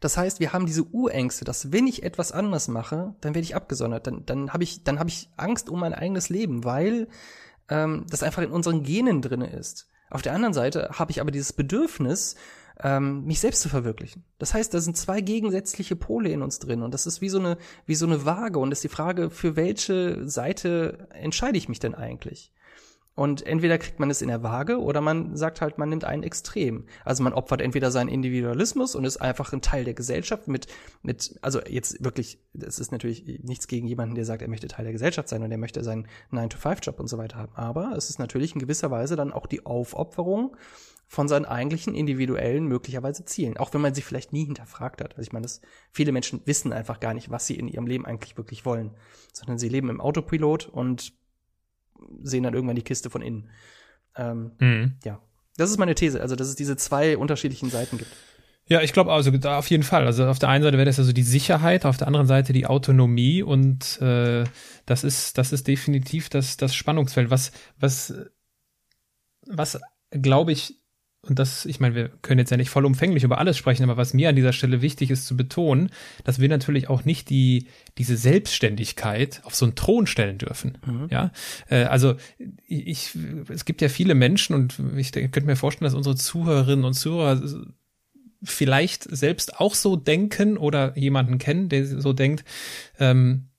[0.00, 3.54] Das heißt, wir haben diese Urängste, dass wenn ich etwas anders mache, dann werde ich
[3.54, 4.06] abgesondert.
[4.06, 7.08] Dann, dann habe ich, habe ich Angst um mein eigenes Leben, weil
[7.68, 9.88] ähm, das einfach in unseren Genen drinne ist.
[10.08, 12.34] Auf der anderen Seite habe ich aber dieses Bedürfnis,
[12.82, 14.24] ähm, mich selbst zu verwirklichen.
[14.38, 17.38] Das heißt, da sind zwei gegensätzliche Pole in uns drin und das ist wie so
[17.38, 21.78] eine wie so eine Waage und ist die Frage, für welche Seite entscheide ich mich
[21.78, 22.52] denn eigentlich?
[23.20, 26.22] Und entweder kriegt man es in der Waage oder man sagt halt, man nimmt ein
[26.22, 26.86] Extrem.
[27.04, 30.68] Also man opfert entweder seinen Individualismus und ist einfach ein Teil der Gesellschaft mit,
[31.02, 34.86] mit, also jetzt wirklich, es ist natürlich nichts gegen jemanden, der sagt, er möchte Teil
[34.86, 37.52] der Gesellschaft sein und er möchte seinen 9-to-5-Job und so weiter haben.
[37.56, 40.56] Aber es ist natürlich in gewisser Weise dann auch die Aufopferung
[41.06, 45.10] von seinen eigentlichen individuellen möglicherweise Zielen, auch wenn man sie vielleicht nie hinterfragt hat.
[45.18, 45.60] Also ich meine, dass
[45.92, 48.92] viele Menschen wissen einfach gar nicht, was sie in ihrem Leben eigentlich wirklich wollen,
[49.34, 51.19] sondern sie leben im Autopilot und
[52.22, 53.50] sehen dann irgendwann die Kiste von innen.
[54.16, 54.94] Ähm, mhm.
[55.04, 55.20] Ja,
[55.56, 58.10] das ist meine These, also dass es diese zwei unterschiedlichen Seiten gibt.
[58.66, 60.06] Ja, ich glaube also da auf jeden Fall.
[60.06, 62.66] Also auf der einen Seite wäre das also die Sicherheit, auf der anderen Seite die
[62.66, 64.44] Autonomie und äh,
[64.86, 68.14] das ist das ist definitiv das das Spannungsfeld, was was
[69.46, 69.80] was
[70.12, 70.79] glaube ich
[71.22, 74.14] und das, ich meine, wir können jetzt ja nicht vollumfänglich über alles sprechen, aber was
[74.14, 75.90] mir an dieser Stelle wichtig ist zu betonen,
[76.24, 77.66] dass wir natürlich auch nicht die,
[77.98, 80.78] diese Selbstständigkeit auf so einen Thron stellen dürfen.
[80.86, 81.08] Mhm.
[81.10, 81.30] Ja,
[81.68, 82.14] äh, also
[82.66, 83.10] ich,
[83.48, 87.42] es gibt ja viele Menschen und ich könnte mir vorstellen, dass unsere Zuhörerinnen und Zuhörer
[88.42, 92.44] vielleicht selbst auch so denken oder jemanden kennen, der so denkt,
[92.98, 93.50] ähm,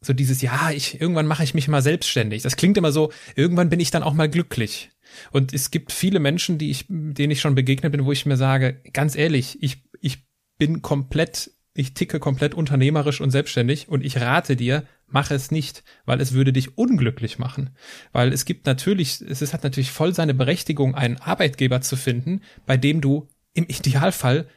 [0.00, 2.42] so dieses, ja, ich, irgendwann mache ich mich mal selbstständig.
[2.42, 4.90] Das klingt immer so, irgendwann bin ich dann auch mal glücklich.
[5.30, 8.36] Und es gibt viele Menschen, die ich, denen ich schon begegnet bin, wo ich mir
[8.36, 10.26] sage, ganz ehrlich, ich, ich
[10.58, 15.84] bin komplett, ich ticke komplett unternehmerisch und selbstständig und ich rate dir, mach es nicht,
[16.04, 17.70] weil es würde dich unglücklich machen.
[18.12, 22.76] Weil es gibt natürlich, es hat natürlich voll seine Berechtigung, einen Arbeitgeber zu finden, bei
[22.76, 24.48] dem du im Idealfall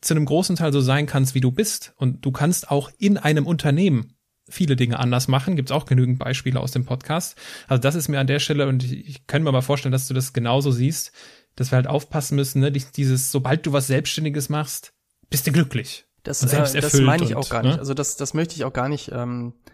[0.00, 1.94] zu einem großen Teil so sein kannst, wie du bist.
[1.96, 4.11] Und du kannst auch in einem Unternehmen
[4.52, 5.56] viele Dinge anders machen.
[5.56, 7.36] Gibt es auch genügend Beispiele aus dem Podcast.
[7.68, 10.08] Also das ist mir an der Stelle, und ich, ich kann mir mal vorstellen, dass
[10.08, 11.12] du das genauso siehst,
[11.56, 12.72] dass wir halt aufpassen müssen, ne?
[12.72, 14.92] Dieses, sobald du was Selbstständiges machst,
[15.28, 16.06] bist du glücklich.
[16.22, 17.74] Das, äh, das meine ich auch gar nicht.
[17.74, 17.78] Ne?
[17.78, 19.71] Also das, das möchte ich auch gar nicht ähm, äh,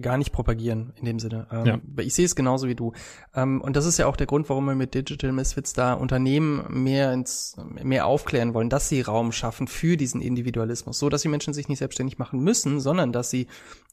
[0.00, 1.46] gar nicht propagieren in dem Sinne.
[1.50, 2.02] Ähm, ja.
[2.02, 2.92] Ich sehe es genauso wie du.
[3.34, 6.64] Ähm, und das ist ja auch der Grund, warum wir mit Digital Misfits da Unternehmen
[6.68, 11.28] mehr ins, mehr aufklären wollen, dass sie Raum schaffen für diesen Individualismus, so dass die
[11.28, 13.46] Menschen sich nicht selbstständig machen müssen, sondern dass sie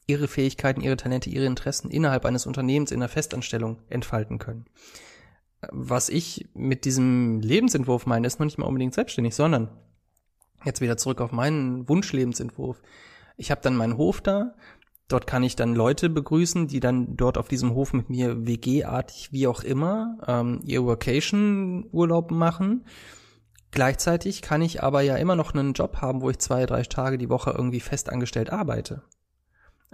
[0.06, 4.66] ihre Fähigkeiten, ihre Talente, ihre Interessen innerhalb eines Unternehmens in einer Festanstellung entfalten können.
[5.70, 9.70] Was ich mit diesem Lebensentwurf meine, ist noch nicht mal unbedingt selbstständig, sondern
[10.64, 12.82] jetzt wieder zurück auf meinen Wunschlebensentwurf.
[13.36, 14.54] Ich habe dann meinen Hof da,
[15.08, 19.32] Dort kann ich dann Leute begrüßen, die dann dort auf diesem Hof mit mir WG-artig,
[19.32, 22.86] wie auch immer, ähm, ihr Vacation-Urlaub machen.
[23.70, 27.18] Gleichzeitig kann ich aber ja immer noch einen Job haben, wo ich zwei, drei Tage
[27.18, 29.02] die Woche irgendwie fest angestellt arbeite.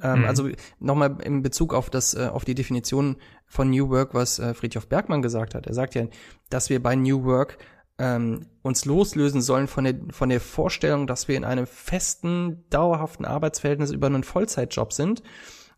[0.02, 0.24] Ähm, mhm.
[0.26, 0.48] Also
[0.78, 4.88] nochmal in Bezug auf das, äh, auf die Definition von New Work, was äh, Friedhof
[4.88, 5.66] Bergmann gesagt hat.
[5.66, 6.06] Er sagt ja,
[6.50, 7.58] dass wir bei New Work
[8.00, 13.24] ähm, uns loslösen sollen von der, von der Vorstellung, dass wir in einem festen, dauerhaften
[13.24, 15.22] Arbeitsverhältnis über einen Vollzeitjob sind.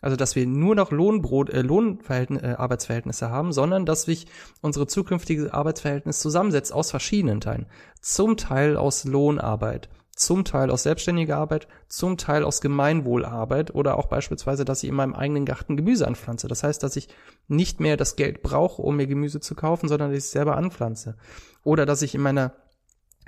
[0.01, 4.27] Also dass wir nur noch Lohnbrot, äh, Lohnverhältnisse, äh, Arbeitsverhältnisse haben, sondern dass sich
[4.61, 7.67] unsere zukünftige Arbeitsverhältnis zusammensetzt aus verschiedenen Teilen.
[8.01, 14.07] Zum Teil aus Lohnarbeit, zum Teil aus selbstständiger Arbeit, zum Teil aus Gemeinwohlarbeit oder auch
[14.07, 16.49] beispielsweise, dass ich in meinem eigenen Garten Gemüse anpflanze.
[16.49, 17.09] Das heißt, dass ich
[17.49, 20.57] nicht mehr das Geld brauche, um mir Gemüse zu kaufen, sondern dass ich es selber
[20.57, 21.17] anpflanze.
[21.65, 22.53] Oder dass ich in meiner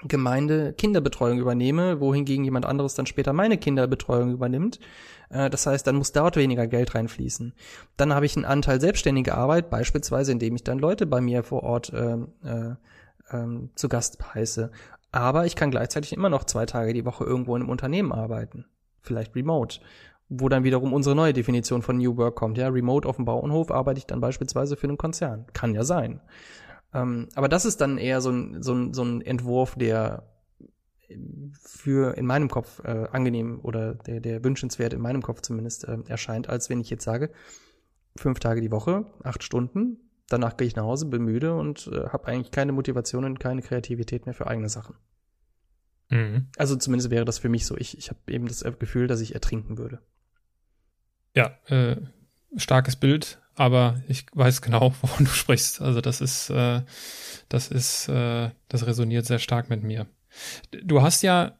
[0.02, 4.80] Gemeinde Kinderbetreuung übernehme, wohingegen jemand anderes dann später meine Kinderbetreuung übernimmt.
[5.30, 7.54] Äh, das heißt, dann muss dort weniger Geld reinfließen.
[7.96, 11.62] Dann habe ich einen Anteil selbstständige Arbeit, beispielsweise indem ich dann Leute bei mir vor
[11.62, 12.74] Ort äh, äh,
[13.30, 14.70] äh, zu Gast heiße.
[15.14, 18.64] Aber ich kann gleichzeitig immer noch zwei Tage die Woche irgendwo in einem Unternehmen arbeiten.
[19.00, 19.78] Vielleicht remote.
[20.28, 22.58] Wo dann wiederum unsere neue Definition von New Work kommt.
[22.58, 25.46] Ja, remote auf dem Bauernhof arbeite ich dann beispielsweise für einen Konzern.
[25.52, 26.20] Kann ja sein.
[26.92, 30.24] Ähm, aber das ist dann eher so ein, so ein, so ein Entwurf, der
[31.60, 35.98] für in meinem Kopf äh, angenehm oder der, der wünschenswert in meinem Kopf zumindest äh,
[36.08, 37.30] erscheint, als wenn ich jetzt sage,
[38.16, 42.08] fünf Tage die Woche, acht Stunden, danach gehe ich nach Hause, bin müde und äh,
[42.08, 44.96] habe eigentlich keine Motivation und keine Kreativität mehr für eigene Sachen.
[46.10, 46.48] Mhm.
[46.56, 47.76] Also zumindest wäre das für mich so.
[47.76, 50.00] Ich, ich habe eben das Gefühl, dass ich ertrinken würde.
[51.34, 51.96] Ja, äh,
[52.56, 55.80] starkes Bild, aber ich weiß genau, wovon du sprichst.
[55.80, 56.82] Also das ist, äh,
[57.48, 60.06] das ist, äh, das resoniert sehr stark mit mir.
[60.82, 61.58] Du hast ja,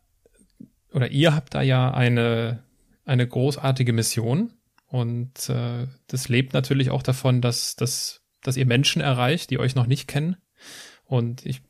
[0.92, 2.64] oder ihr habt da ja eine,
[3.04, 4.52] eine großartige Mission
[4.86, 9.74] und äh, das lebt natürlich auch davon, dass, dass dass ihr Menschen erreicht, die euch
[9.74, 10.36] noch nicht kennen.
[11.04, 11.62] Und ich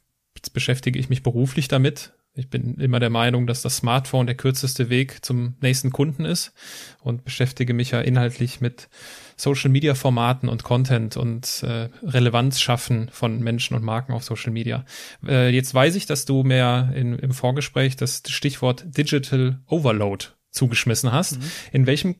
[0.45, 2.13] beschäftigt, beschäftige ich mich beruflich damit.
[2.37, 6.53] Ich bin immer der Meinung, dass das Smartphone der kürzeste Weg zum nächsten Kunden ist
[7.01, 8.89] und beschäftige mich ja inhaltlich mit
[9.37, 14.53] Social Media Formaten und Content und äh, Relevanz schaffen von Menschen und Marken auf Social
[14.53, 14.85] Media.
[15.25, 21.13] Äh, jetzt weiß ich, dass du mehr in, im Vorgespräch das Stichwort Digital Overload zugeschmissen
[21.13, 21.39] hast.
[21.39, 21.51] Mhm.
[21.71, 22.17] In welchem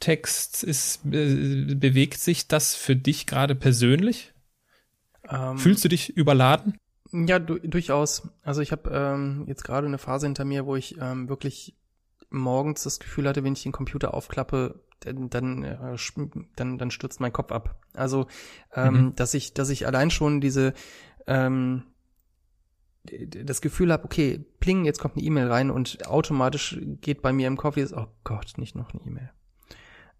[0.00, 4.32] Kontext ist, äh, bewegt sich das für dich gerade persönlich?
[5.28, 6.78] Ähm, Fühlst du dich überladen?
[7.12, 8.28] Ja, du, durchaus.
[8.42, 11.76] Also ich habe ähm, jetzt gerade eine Phase hinter mir, wo ich ähm, wirklich
[12.30, 15.96] morgens das Gefühl hatte, wenn ich den Computer aufklappe, dann dann, äh,
[16.56, 17.78] dann, dann stürzt mein Kopf ab.
[17.92, 18.26] Also
[18.74, 19.14] ähm, mhm.
[19.16, 20.72] dass ich dass ich allein schon diese
[21.26, 21.82] ähm,
[23.04, 27.48] das Gefühl habe, okay, pling, jetzt kommt eine E-Mail rein und automatisch geht bei mir
[27.48, 29.30] im Kopf oh Gott, nicht noch eine E-Mail.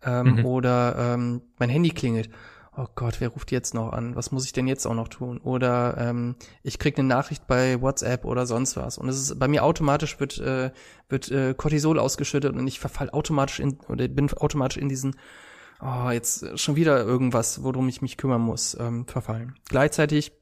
[0.05, 0.45] Ähm, mhm.
[0.47, 2.31] Oder ähm, mein Handy klingelt
[2.77, 4.17] oh Gott, wer ruft jetzt noch an?
[4.17, 5.39] Was muss ich denn jetzt auch noch tun?
[5.39, 8.99] Oder ähm, ich krieg eine Nachricht bei WhatsApp oder sonst was.
[8.99, 10.71] Und es ist bei mir automatisch wird äh,
[11.09, 15.17] wird äh, Cortisol ausgeschüttet und ich verfall automatisch in oder bin automatisch in diesen
[15.81, 19.55] oh, jetzt schon wieder irgendwas, worum ich mich kümmern muss, ähm, verfallen.
[19.69, 20.33] Gleichzeitig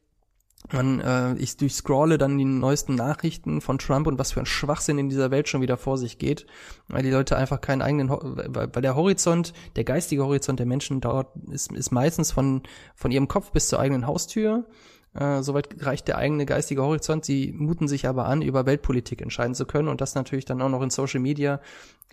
[0.73, 4.99] man, äh, ich durchscrolle dann die neuesten Nachrichten von Trump und was für ein Schwachsinn
[4.99, 6.47] in dieser Welt schon wieder vor sich geht,
[6.89, 11.29] weil die Leute einfach keinen eigenen, weil, der Horizont, der geistige Horizont der Menschen dauert,
[11.51, 12.63] ist, ist meistens von,
[12.95, 14.67] von ihrem Kopf bis zur eigenen Haustür.
[15.15, 17.25] Äh, soweit reicht der eigene geistige Horizont.
[17.25, 20.69] Sie muten sich aber an, über Weltpolitik entscheiden zu können und das natürlich dann auch
[20.69, 21.61] noch in Social Media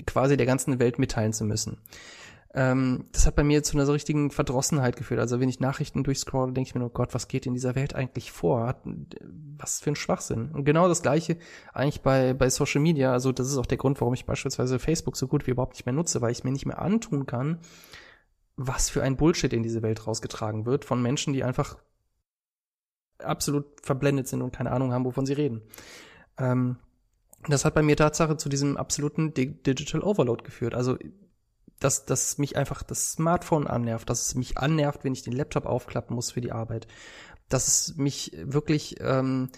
[0.05, 1.77] quasi der ganzen Welt mitteilen zu müssen
[2.57, 5.19] ähm, das hat bei mir zu einer so richtigen Verdrossenheit geführt.
[5.19, 7.95] Also wenn ich Nachrichten durchscrolle, denke ich mir, oh Gott, was geht in dieser Welt
[7.95, 8.81] eigentlich vor?
[9.57, 10.51] Was für ein Schwachsinn.
[10.53, 11.37] Und genau das gleiche
[11.73, 13.11] eigentlich bei, bei Social Media.
[13.11, 15.85] Also das ist auch der Grund, warum ich beispielsweise Facebook so gut wie überhaupt nicht
[15.85, 17.59] mehr nutze, weil ich mir nicht mehr antun kann,
[18.55, 21.77] was für ein Bullshit in diese Welt rausgetragen wird von Menschen, die einfach
[23.19, 25.61] absolut verblendet sind und keine Ahnung haben, wovon sie reden.
[26.37, 26.77] Ähm,
[27.49, 30.73] das hat bei mir Tatsache zu diesem absoluten Digital Overload geführt.
[30.73, 30.97] Also
[31.79, 35.65] dass, dass mich einfach das Smartphone annervt, dass es mich annervt, wenn ich den Laptop
[35.65, 36.87] aufklappen muss für die Arbeit,
[37.49, 39.49] dass es mich wirklich ähm,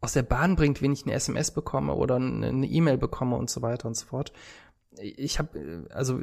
[0.00, 3.62] aus der Bahn bringt, wenn ich eine SMS bekomme oder eine E-Mail bekomme und so
[3.62, 4.32] weiter und so fort.
[5.00, 6.20] Ich habe also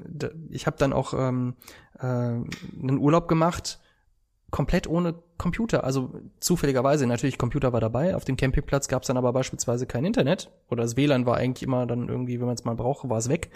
[0.50, 1.56] ich habe dann auch ähm,
[2.00, 3.80] äh, einen Urlaub gemacht,
[4.50, 5.84] komplett ohne Computer.
[5.84, 8.16] Also zufälligerweise natürlich Computer war dabei.
[8.16, 11.64] Auf dem Campingplatz gab es dann aber beispielsweise kein Internet oder das WLAN war eigentlich
[11.64, 13.52] immer dann irgendwie, wenn man es mal brauchte, war es weg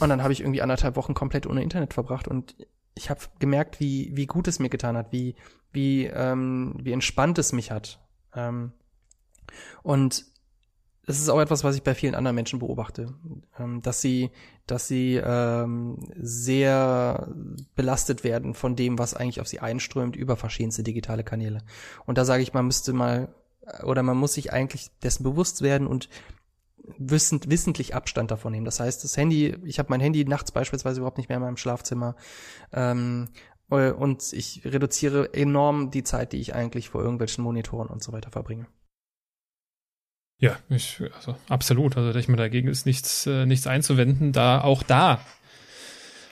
[0.00, 2.56] und dann habe ich irgendwie anderthalb Wochen komplett ohne Internet verbracht und
[2.94, 5.34] ich habe gemerkt, wie, wie gut es mir getan hat, wie,
[5.72, 8.00] wie, ähm, wie entspannt es mich hat.
[8.34, 8.72] Ähm,
[9.82, 10.26] und
[11.06, 13.14] das ist auch etwas, was ich bei vielen anderen Menschen beobachte,
[13.58, 14.30] ähm, dass sie,
[14.66, 17.28] dass sie ähm, sehr
[17.74, 21.62] belastet werden von dem, was eigentlich auf sie einströmt über verschiedenste digitale Kanäle.
[22.06, 23.34] Und da sage ich, man müsste mal
[23.84, 26.08] oder man muss sich eigentlich dessen bewusst werden und
[26.98, 28.64] wissend, wissentlich Abstand davon nehmen.
[28.64, 31.56] Das heißt, das Handy, ich habe mein Handy nachts beispielsweise überhaupt nicht mehr in meinem
[31.56, 32.16] Schlafzimmer.
[32.72, 33.28] Ähm,
[33.70, 38.12] äh, und ich reduziere enorm die Zeit, die ich eigentlich vor irgendwelchen Monitoren und so
[38.12, 38.66] weiter verbringe.
[40.38, 41.96] Ja, ich, also absolut.
[41.96, 45.20] Also ich mir dagegen ist nichts, äh, nichts einzuwenden, da auch da,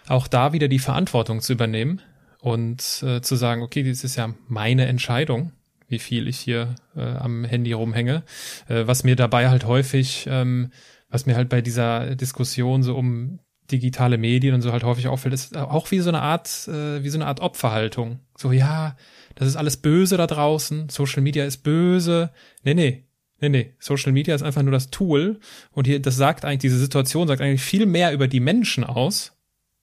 [0.09, 2.03] auch da wieder die Verantwortung zu übernehmen
[2.41, 5.53] und äh, zu sagen, okay, das ist ja meine Entscheidung
[5.91, 8.22] wie viel ich hier äh, am Handy rumhänge.
[8.68, 10.70] Äh, was mir dabei halt häufig, ähm,
[11.09, 15.34] was mir halt bei dieser Diskussion so um digitale Medien und so halt häufig auffällt,
[15.34, 18.20] ist auch wie so eine Art, äh, wie so eine Art Opferhaltung.
[18.36, 18.97] So, ja,
[19.34, 22.30] das ist alles böse da draußen, Social Media ist böse.
[22.64, 23.05] Nee, nee,
[23.41, 25.41] Nee, nee, Social Media ist einfach nur das Tool
[25.72, 29.32] und hier, das sagt eigentlich, diese Situation sagt eigentlich viel mehr über die Menschen aus,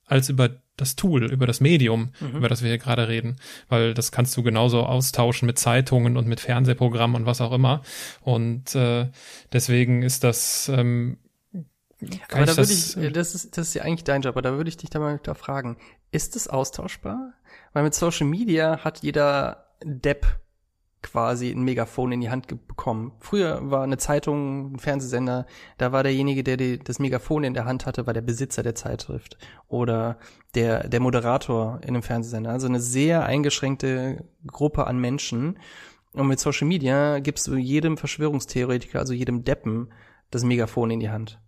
[0.06, 2.38] als über das Tool, über das Medium, mhm.
[2.38, 3.38] über das wir hier gerade reden.
[3.68, 7.82] Weil das kannst du genauso austauschen mit Zeitungen und mit Fernsehprogrammen und was auch immer.
[8.22, 9.10] Und äh,
[9.52, 10.70] deswegen ist das.
[10.70, 11.18] Ähm,
[12.32, 14.54] aber da würde ich, äh, das ist, das ist ja eigentlich dein Job, aber da
[14.54, 15.78] würde ich dich da mal da fragen,
[16.12, 17.34] ist es austauschbar?
[17.74, 20.28] Weil mit Social Media hat jeder Depp
[21.02, 23.14] quasi ein Megafon in die Hand bekommen.
[23.20, 25.46] Früher war eine Zeitung, ein Fernsehsender,
[25.78, 28.76] da war derjenige, der die, das Megafon in der Hand hatte, war der Besitzer der
[28.76, 30.18] Zeitschrift oder
[30.58, 32.50] der, der Moderator in einem Fernsehsender.
[32.50, 35.60] Also eine sehr eingeschränkte Gruppe an Menschen.
[36.14, 39.94] Und mit Social Media gibst du jedem Verschwörungstheoretiker, also jedem Deppen,
[40.32, 41.40] das Megafon in die Hand.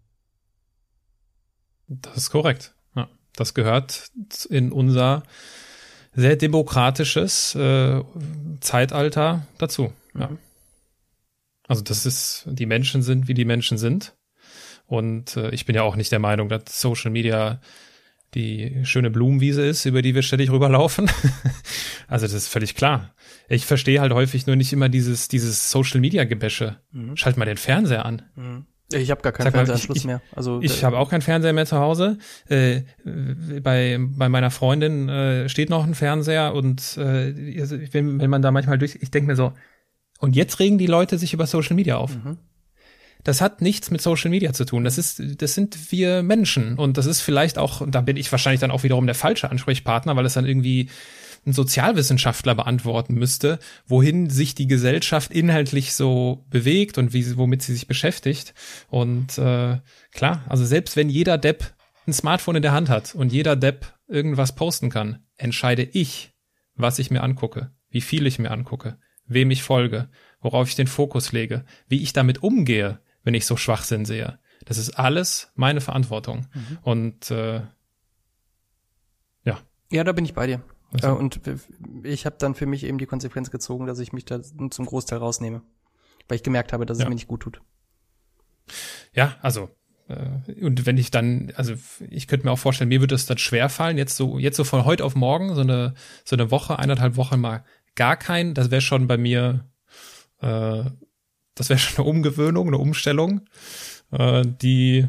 [1.87, 2.75] Das ist korrekt.
[2.95, 4.11] Ja, das gehört
[4.47, 5.23] in unser
[6.13, 8.03] sehr demokratisches äh,
[8.61, 9.91] Zeitalter dazu.
[10.13, 10.27] Ja.
[10.27, 10.37] Mhm.
[11.67, 14.15] Also das ist, die Menschen sind, wie die Menschen sind.
[14.85, 17.59] Und äh, ich bin ja auch nicht der Meinung, dass Social Media
[18.33, 21.09] die schöne Blumenwiese ist, über die wir ständig rüberlaufen.
[22.07, 23.13] also das ist völlig klar.
[23.47, 26.77] Ich verstehe halt häufig nur nicht immer dieses, dieses Social Media Gebäsche.
[26.91, 27.17] Mhm.
[27.17, 28.21] Schalt mal den Fernseher an.
[28.35, 28.65] Mhm.
[28.91, 30.21] Ich habe gar keinen Fernsehanschluss mehr.
[30.35, 32.17] Also ich habe auch keinen Fernseher mehr zu Hause.
[32.47, 32.81] Äh,
[33.61, 38.41] bei bei meiner Freundin äh, steht noch ein Fernseher und äh, also wenn, wenn man
[38.41, 39.53] da manchmal durch, ich denke mir so,
[40.19, 42.15] und jetzt regen die Leute sich über Social Media auf.
[42.15, 42.37] Mhm.
[43.23, 44.83] Das hat nichts mit Social Media zu tun.
[44.83, 48.61] Das ist, das sind wir Menschen und das ist vielleicht auch, da bin ich wahrscheinlich
[48.61, 50.89] dann auch wiederum der falsche Ansprechpartner, weil es dann irgendwie
[51.45, 57.73] ein Sozialwissenschaftler beantworten müsste, wohin sich die Gesellschaft inhaltlich so bewegt und wie, womit sie
[57.73, 58.53] sich beschäftigt.
[58.89, 59.79] Und äh,
[60.11, 61.73] klar, also selbst wenn jeder Depp
[62.07, 66.33] ein Smartphone in der Hand hat und jeder Depp irgendwas posten kann, entscheide ich,
[66.75, 70.09] was ich mir angucke, wie viel ich mir angucke, wem ich folge,
[70.41, 74.39] worauf ich den Fokus lege, wie ich damit umgehe, wenn ich so Schwachsinn sehe.
[74.65, 76.47] Das ist alles meine Verantwortung.
[76.53, 76.77] Mhm.
[76.81, 77.61] Und äh,
[79.43, 79.59] ja.
[79.91, 80.61] Ja, da bin ich bei dir.
[80.93, 81.13] Also.
[81.13, 81.39] Und
[82.03, 85.19] ich habe dann für mich eben die Konsequenz gezogen, dass ich mich da zum Großteil
[85.19, 85.61] rausnehme.
[86.27, 87.09] Weil ich gemerkt habe, dass es ja.
[87.09, 87.61] mir nicht gut tut.
[89.13, 89.69] Ja, also
[90.07, 91.73] äh, und wenn ich dann, also
[92.09, 94.63] ich könnte mir auch vorstellen, mir würde es dann schwer fallen, jetzt so, jetzt so
[94.63, 95.93] von heute auf morgen, so eine,
[96.25, 97.63] so eine Woche, eineinhalb Wochen mal
[97.95, 99.65] gar kein, das wäre schon bei mir,
[100.41, 100.83] äh,
[101.59, 103.41] das wäre schon eine Umgewöhnung, eine Umstellung,
[104.11, 105.05] äh, die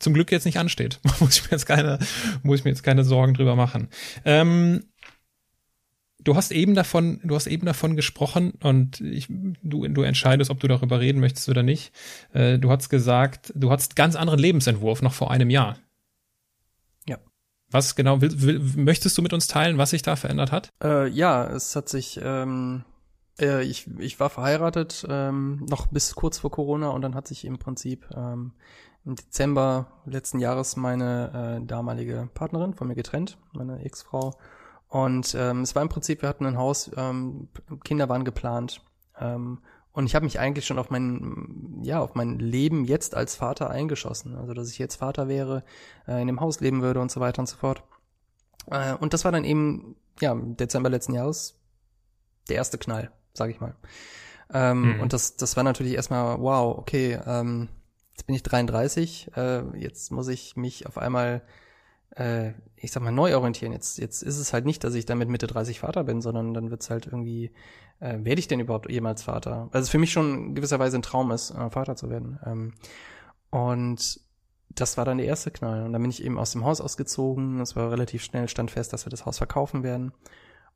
[0.00, 0.98] zum Glück jetzt nicht ansteht.
[1.20, 2.00] muss ich mir jetzt keine,
[2.42, 3.88] muss ich mir jetzt keine Sorgen drüber machen.
[4.24, 4.82] Ähm,
[6.18, 10.58] du hast eben davon, du hast eben davon gesprochen und ich, du, du entscheidest, ob
[10.58, 11.92] du darüber reden möchtest oder nicht.
[12.32, 15.78] Äh, du hast gesagt, du hast ganz anderen Lebensentwurf noch vor einem Jahr.
[17.06, 17.18] Ja.
[17.70, 20.72] Was genau will, will, möchtest du mit uns teilen, was sich da verändert hat?
[20.82, 22.84] Äh, ja, es hat sich, ähm,
[23.40, 27.44] äh, ich, ich war verheiratet, ähm, noch bis kurz vor Corona und dann hat sich
[27.44, 28.52] im Prinzip ähm,
[29.04, 34.34] im Dezember letzten Jahres meine äh, damalige Partnerin von mir getrennt, meine Ex-Frau.
[34.88, 37.48] Und ähm, es war im Prinzip, wir hatten ein Haus, ähm,
[37.84, 38.82] Kinder waren geplant.
[39.18, 39.58] Ähm,
[39.92, 43.70] und ich habe mich eigentlich schon auf mein, ja, auf mein Leben jetzt als Vater
[43.70, 44.36] eingeschossen.
[44.36, 45.64] Also dass ich jetzt Vater wäre,
[46.06, 47.82] äh, in dem Haus leben würde und so weiter und so fort.
[48.70, 51.54] Äh, und das war dann eben, ja, Dezember letzten Jahres
[52.48, 53.74] der erste Knall, sag ich mal.
[54.52, 55.00] Ähm, mhm.
[55.00, 57.68] Und das, das war natürlich erstmal, wow, okay, ähm,
[58.12, 61.42] jetzt bin ich 33, äh, jetzt muss ich mich auf einmal,
[62.16, 63.72] äh, ich sag mal, neu orientieren.
[63.72, 66.54] Jetzt, jetzt ist es halt nicht, dass ich dann mit Mitte 30 Vater bin, sondern
[66.54, 67.50] dann wird's halt irgendwie,
[68.00, 69.68] äh, werde ich denn überhaupt jemals Vater?
[69.72, 72.38] Weil es für mich schon gewisserweise ein Traum ist, äh, Vater zu werden.
[72.44, 72.74] Ähm,
[73.50, 74.20] und
[74.68, 75.84] das war dann der erste Knall.
[75.84, 77.60] Und dann bin ich eben aus dem Haus ausgezogen.
[77.60, 80.12] Es war relativ schnell, stand fest, dass wir das Haus verkaufen werden.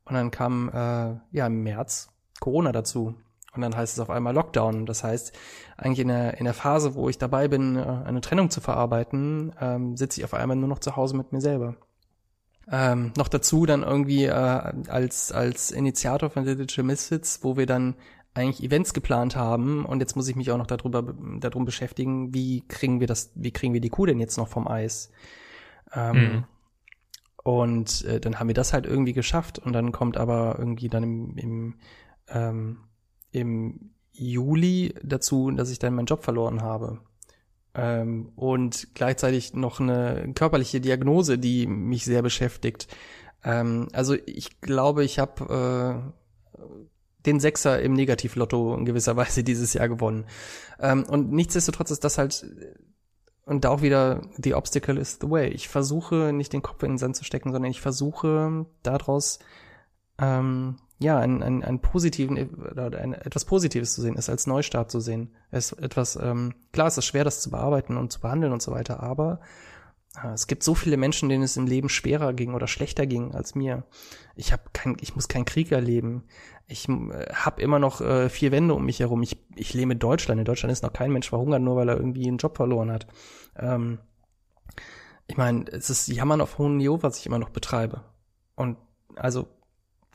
[0.05, 2.09] Und dann kam äh, ja im März
[2.41, 3.15] Corona dazu.
[3.53, 4.85] Und dann heißt es auf einmal Lockdown.
[4.85, 5.33] Das heißt,
[5.77, 9.53] eigentlich in der, in der Phase, wo ich dabei bin, äh, eine Trennung zu verarbeiten,
[9.61, 11.75] ähm, sitze ich auf einmal nur noch zu Hause mit mir selber.
[12.69, 17.95] Ähm, noch dazu dann irgendwie äh, als, als Initiator von Digital Misfits, wo wir dann
[18.33, 22.63] eigentlich Events geplant haben und jetzt muss ich mich auch noch darüber darum beschäftigen, wie
[22.67, 25.11] kriegen wir das, wie kriegen wir die Kuh denn jetzt noch vom Eis?
[25.93, 26.43] Ähm, mhm.
[27.43, 31.03] Und äh, dann haben wir das halt irgendwie geschafft und dann kommt aber irgendwie dann
[31.03, 31.73] im, im
[32.31, 32.77] ähm,
[33.31, 36.99] im Juli dazu, dass ich dann meinen Job verloren habe.
[37.73, 42.87] Ähm, und gleichzeitig noch eine körperliche Diagnose, die mich sehr beschäftigt.
[43.43, 46.11] Ähm, also ich glaube, ich habe
[46.57, 46.57] äh,
[47.25, 50.25] den Sechser im Negativlotto in gewisser Weise dieses Jahr gewonnen.
[50.79, 52.45] Ähm, und nichtsdestotrotz ist das halt
[53.45, 55.49] und da auch wieder the obstacle is the way.
[55.49, 59.39] Ich versuche nicht den Kopf in den Sand zu stecken, sondern ich versuche daraus
[60.19, 62.37] ähm, ja, einen, einen, einen positiven
[62.71, 65.31] oder ein, etwas Positives zu sehen, es als Neustart zu sehen.
[65.49, 68.71] Es etwas, ähm, klar, es ist schwer, das zu bearbeiten und zu behandeln und so
[68.71, 69.39] weiter, aber
[70.23, 73.33] äh, es gibt so viele Menschen, denen es im Leben schwerer ging oder schlechter ging
[73.33, 73.83] als mir.
[74.35, 76.25] Ich habe kein, ich muss kein Krieg erleben.
[76.67, 79.23] Ich äh, habe immer noch äh, vier Wände um mich herum.
[79.23, 80.37] Ich, ich lebe in Deutschland.
[80.37, 83.07] In Deutschland ist noch kein Mensch verhungert, nur weil er irgendwie einen Job verloren hat.
[83.57, 83.97] Ähm,
[85.25, 88.03] ich meine, es ist Jammern auf hohem Niveau, was ich immer noch betreibe.
[88.55, 88.77] Und
[89.15, 89.47] also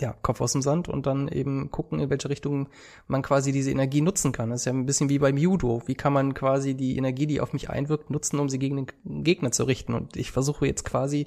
[0.01, 2.69] ja, Kopf aus dem Sand und dann eben gucken, in welche Richtung
[3.07, 4.51] man quasi diese Energie nutzen kann.
[4.51, 5.83] Das ist ja ein bisschen wie beim Judo.
[5.87, 9.25] Wie kann man quasi die Energie, die auf mich einwirkt, nutzen, um sie gegen den
[9.25, 9.95] Gegner zu richten?
[9.95, 11.27] Und ich versuche jetzt quasi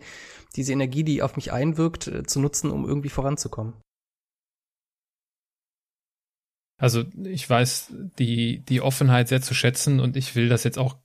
[0.56, 3.74] diese Energie, die auf mich einwirkt, äh, zu nutzen, um irgendwie voranzukommen.
[6.78, 10.96] Also ich weiß die, die Offenheit sehr zu schätzen und ich will das jetzt auch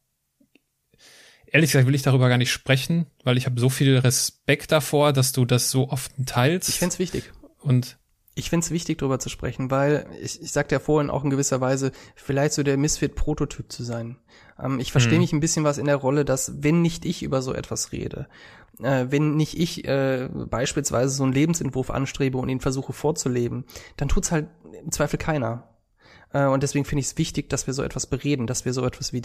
[1.47, 5.13] ehrlich gesagt will ich darüber gar nicht sprechen, weil ich habe so viel Respekt davor,
[5.13, 6.69] dass du das so oft teilst.
[6.69, 7.33] Ich find's wichtig.
[7.65, 7.99] Und
[8.37, 11.31] Ich finde es wichtig, darüber zu sprechen, weil ich, ich sagte ja vorhin auch in
[11.31, 14.17] gewisser Weise, vielleicht so der Misfit-Prototyp zu sein.
[14.63, 15.21] Ähm, ich verstehe mhm.
[15.21, 18.29] mich ein bisschen was in der Rolle, dass wenn nicht ich über so etwas rede,
[18.81, 23.65] äh, wenn nicht ich äh, beispielsweise so einen Lebensentwurf anstrebe und ihn versuche vorzuleben,
[23.97, 24.49] dann tut's halt
[24.83, 25.69] im Zweifel keiner.
[26.33, 28.85] Äh, und deswegen finde ich es wichtig, dass wir so etwas bereden, dass wir so
[28.85, 29.21] etwas wie,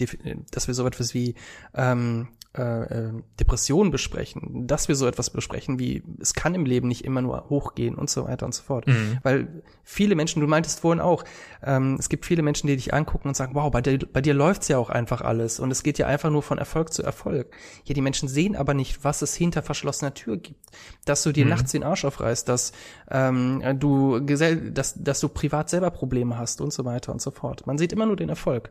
[0.52, 1.36] dass wir so etwas wie
[1.74, 2.30] ähm,
[2.60, 7.06] äh, äh, Depressionen besprechen, dass wir so etwas besprechen wie es kann im Leben nicht
[7.06, 8.86] immer nur hochgehen und so weiter und so fort.
[8.86, 9.20] Mhm.
[9.24, 11.24] Weil viele Menschen, du meintest vorhin auch,
[11.64, 14.34] ähm, es gibt viele Menschen, die dich angucken und sagen, wow, bei dir, bei dir
[14.34, 17.56] läuft's ja auch einfach alles und es geht ja einfach nur von Erfolg zu Erfolg.
[17.86, 20.60] Ja, die Menschen sehen aber nicht, was es hinter verschlossener Tür gibt.
[21.06, 21.52] Dass du dir mhm.
[21.52, 22.74] nachts den Arsch aufreißt, dass
[23.10, 27.32] ähm, du gesell dass, dass du privat selber Probleme hast und so weiter und so
[27.32, 27.66] fort.
[27.68, 28.70] Man sieht immer nur den Erfolg.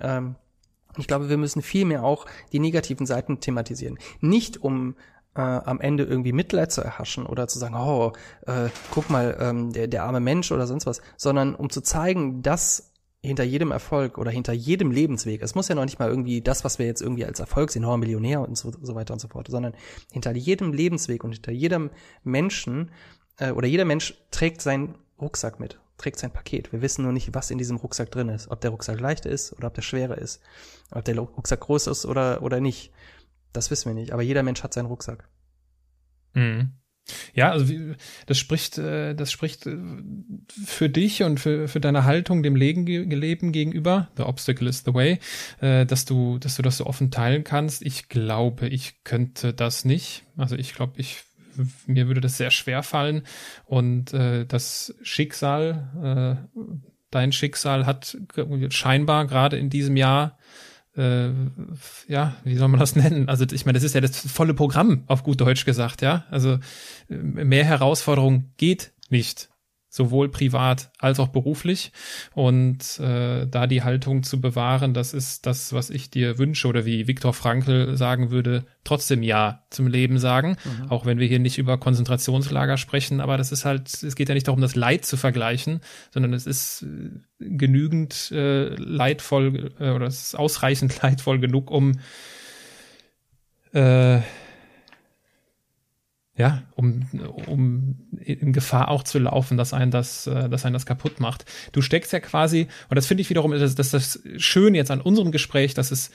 [0.00, 0.34] Ähm,
[0.98, 3.98] ich glaube, wir müssen viel mehr auch die negativen Seiten thematisieren.
[4.20, 4.96] Nicht um
[5.34, 8.12] äh, am Ende irgendwie Mitleid zu erhaschen oder zu sagen, oh,
[8.46, 12.42] äh, guck mal, ähm, der, der arme Mensch oder sonst was, sondern um zu zeigen,
[12.42, 16.40] dass hinter jedem Erfolg oder hinter jedem Lebensweg, es muss ja noch nicht mal irgendwie
[16.40, 19.20] das, was wir jetzt irgendwie als Erfolg sehen, oh, Millionär und so, so weiter und
[19.20, 19.74] so fort, sondern
[20.12, 21.90] hinter jedem Lebensweg und hinter jedem
[22.22, 22.90] Menschen
[23.38, 26.72] äh, oder jeder Mensch trägt seinen Rucksack mit trägt sein Paket.
[26.72, 28.50] Wir wissen nur nicht, was in diesem Rucksack drin ist.
[28.50, 30.40] Ob der Rucksack leicht ist oder ob der schwerer ist.
[30.90, 32.92] Ob der Rucksack groß ist oder, oder nicht.
[33.52, 34.12] Das wissen wir nicht.
[34.12, 35.28] Aber jeder Mensch hat seinen Rucksack.
[36.34, 36.72] Mhm.
[37.34, 37.74] Ja, also
[38.26, 39.78] das spricht, äh, das spricht äh,
[40.64, 44.10] für dich und für, für deine Haltung dem Leben, Leben gegenüber.
[44.16, 45.18] The obstacle is the way,
[45.60, 47.82] äh, dass du, dass du das so offen teilen kannst.
[47.82, 50.24] Ich glaube, ich könnte das nicht.
[50.36, 51.24] Also ich glaube, ich
[51.86, 53.22] mir würde das sehr schwer fallen.
[53.64, 56.58] Und äh, das Schicksal, äh,
[57.10, 58.16] dein Schicksal hat
[58.70, 60.38] scheinbar gerade in diesem Jahr
[60.96, 61.30] äh,
[62.08, 63.28] ja, wie soll man das nennen?
[63.28, 66.24] Also ich meine, das ist ja das volle Programm, auf gut Deutsch gesagt, ja.
[66.30, 66.58] Also
[67.08, 69.48] äh, mehr Herausforderung geht nicht
[69.98, 71.92] sowohl privat als auch beruflich.
[72.32, 76.86] Und äh, da die Haltung zu bewahren, das ist das, was ich dir wünsche oder
[76.86, 80.90] wie Viktor Frankl sagen würde, trotzdem Ja zum Leben sagen, mhm.
[80.90, 83.20] auch wenn wir hier nicht über Konzentrationslager sprechen.
[83.20, 85.80] Aber das ist halt, es geht ja nicht darum, das Leid zu vergleichen,
[86.10, 91.98] sondern es ist äh, genügend äh, leidvoll äh, oder es ist ausreichend leidvoll genug, um
[93.72, 94.20] äh,
[96.38, 97.06] ja, um,
[97.46, 101.44] um in Gefahr auch zu laufen, dass einen das, äh, dass einen das kaputt macht.
[101.72, 105.00] Du steckst ja quasi, und das finde ich wiederum, das, das das Schöne jetzt an
[105.00, 106.10] unserem Gespräch, dass es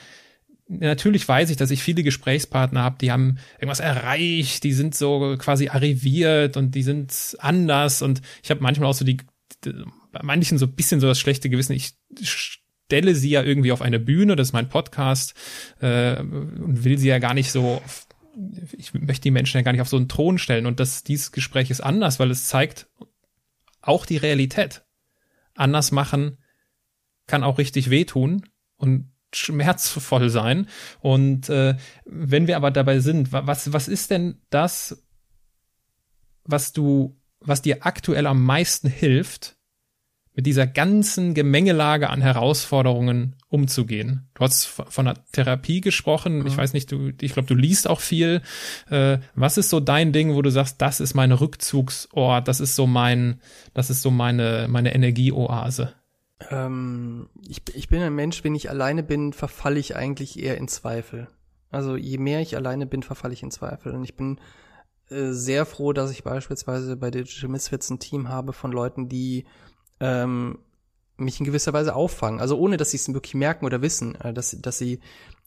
[0.67, 5.35] natürlich weiß ich, dass ich viele Gesprächspartner habe, die haben irgendwas erreicht, die sind so
[5.37, 9.17] quasi arriviert und die sind anders und ich habe manchmal auch so die,
[9.61, 11.93] bei manchen so ein bisschen so das schlechte Gewissen, ich
[12.23, 15.33] stelle sie ja irgendwie auf eine Bühne, das ist mein Podcast
[15.81, 17.81] äh, und will sie ja gar nicht so
[18.77, 21.31] ich möchte die Menschen ja gar nicht auf so einen Thron stellen und das, dieses
[21.31, 22.87] Gespräch ist anders, weil es zeigt
[23.81, 24.83] auch die Realität.
[25.55, 26.37] Anders machen
[27.27, 28.45] kann auch richtig wehtun
[28.77, 30.67] und schmerzvoll sein.
[30.99, 31.75] Und äh,
[32.05, 35.03] wenn wir aber dabei sind, was, was ist denn das,
[36.43, 39.57] was du, was dir aktuell am meisten hilft,
[40.35, 44.27] mit dieser ganzen Gemengelage an Herausforderungen umzugehen.
[44.33, 46.39] Du hast von der Therapie gesprochen.
[46.39, 46.47] Mhm.
[46.47, 48.41] Ich weiß nicht, du, ich glaube, du liest auch viel.
[48.89, 52.75] Äh, was ist so dein Ding, wo du sagst, das ist mein Rückzugsort, das ist
[52.75, 53.41] so mein,
[53.73, 55.93] das ist so meine, meine Energieoase?
[56.49, 60.67] Ähm, ich, ich bin ein Mensch, wenn ich alleine bin, verfalle ich eigentlich eher in
[60.67, 61.27] Zweifel.
[61.69, 63.93] Also je mehr ich alleine bin, verfalle ich in Zweifel.
[63.93, 64.39] Und ich bin
[65.09, 69.45] äh, sehr froh, dass ich beispielsweise bei Digital Misfits ein Team habe von Leuten, die
[70.03, 70.59] ähm,
[71.17, 72.39] mich in gewisser Weise auffangen.
[72.39, 74.99] Also ohne, dass sie es wirklich merken oder wissen, äh, dass, dass sie,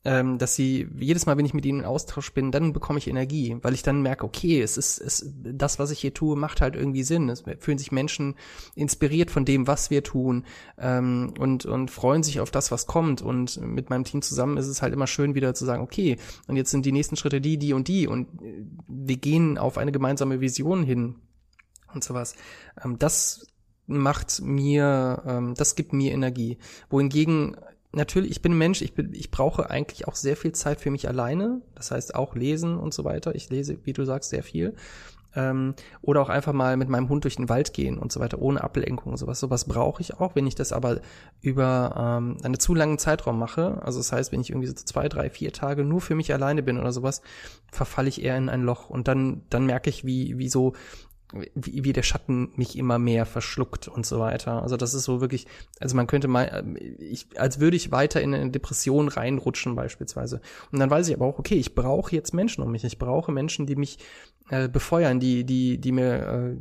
[0.05, 3.09] ähm, dass sie jedes Mal, wenn ich mit ihnen in Austausch bin, dann bekomme ich
[3.09, 6.61] Energie, weil ich dann merke, okay, es ist, es, das, was ich hier tue, macht
[6.61, 7.29] halt irgendwie Sinn.
[7.29, 8.37] Es fühlen sich Menschen
[8.77, 10.45] inspiriert von dem, was wir tun
[10.79, 13.21] ähm, und, und freuen sich auf das, was kommt.
[13.21, 16.57] Und mit meinem Team zusammen ist es halt immer schön, wieder zu sagen, okay, und
[16.57, 18.29] jetzt sind die nächsten Schritte die, die und die und
[18.87, 21.17] wir gehen auf eine gemeinsame Vision hin
[21.93, 22.37] und sowas.
[22.83, 23.47] Ähm, das
[23.87, 26.59] macht mir, ähm, das gibt mir Energie.
[26.91, 27.57] Wohingegen
[27.93, 31.09] natürlich, ich bin Mensch, ich, bin, ich brauche eigentlich auch sehr viel Zeit für mich
[31.09, 31.63] alleine.
[31.75, 33.35] Das heißt auch lesen und so weiter.
[33.35, 34.75] Ich lese, wie du sagst, sehr viel.
[35.35, 38.41] Ähm, oder auch einfach mal mit meinem Hund durch den Wald gehen und so weiter,
[38.41, 39.39] ohne Ablenkung und sowas.
[39.39, 41.01] Sowas brauche ich auch, wenn ich das aber
[41.43, 43.83] über ähm, einen zu langen Zeitraum mache.
[43.83, 46.63] Also das heißt, wenn ich irgendwie so zwei, drei, vier Tage nur für mich alleine
[46.63, 47.21] bin oder sowas,
[47.71, 48.89] verfalle ich eher in ein Loch.
[48.89, 50.73] Und dann, dann merke ich, wie, wie so
[51.33, 54.63] wie, wie der Schatten mich immer mehr verschluckt und so weiter.
[54.63, 55.47] Also das ist so wirklich,
[55.81, 56.65] also man könnte mal,
[56.99, 60.41] ich, als würde ich weiter in eine Depression reinrutschen beispielsweise.
[60.71, 62.85] Und dann weiß ich aber auch, okay, ich brauche jetzt Menschen um mich.
[62.85, 63.99] Ich brauche Menschen, die mich
[64.51, 66.57] äh, befeuern, die, die, die mir äh,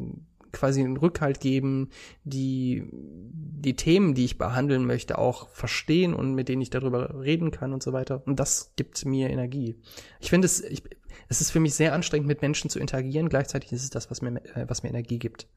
[0.55, 1.89] quasi einen Rückhalt geben,
[2.23, 7.51] die die Themen, die ich behandeln möchte, auch verstehen und mit denen ich darüber reden
[7.51, 8.23] kann und so weiter.
[8.25, 9.75] Und das gibt mir Energie.
[10.19, 10.83] Ich finde es, ich,
[11.27, 13.29] es ist für mich sehr anstrengend, mit Menschen zu interagieren.
[13.29, 15.47] Gleichzeitig ist es das, was mir, äh, was mir Energie gibt.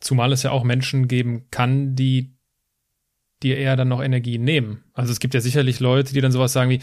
[0.00, 2.36] Zumal es ja auch Menschen geben kann, die
[3.42, 4.84] dir eher dann noch Energie nehmen.
[4.94, 6.80] Also es gibt ja sicherlich Leute, die dann sowas sagen wie,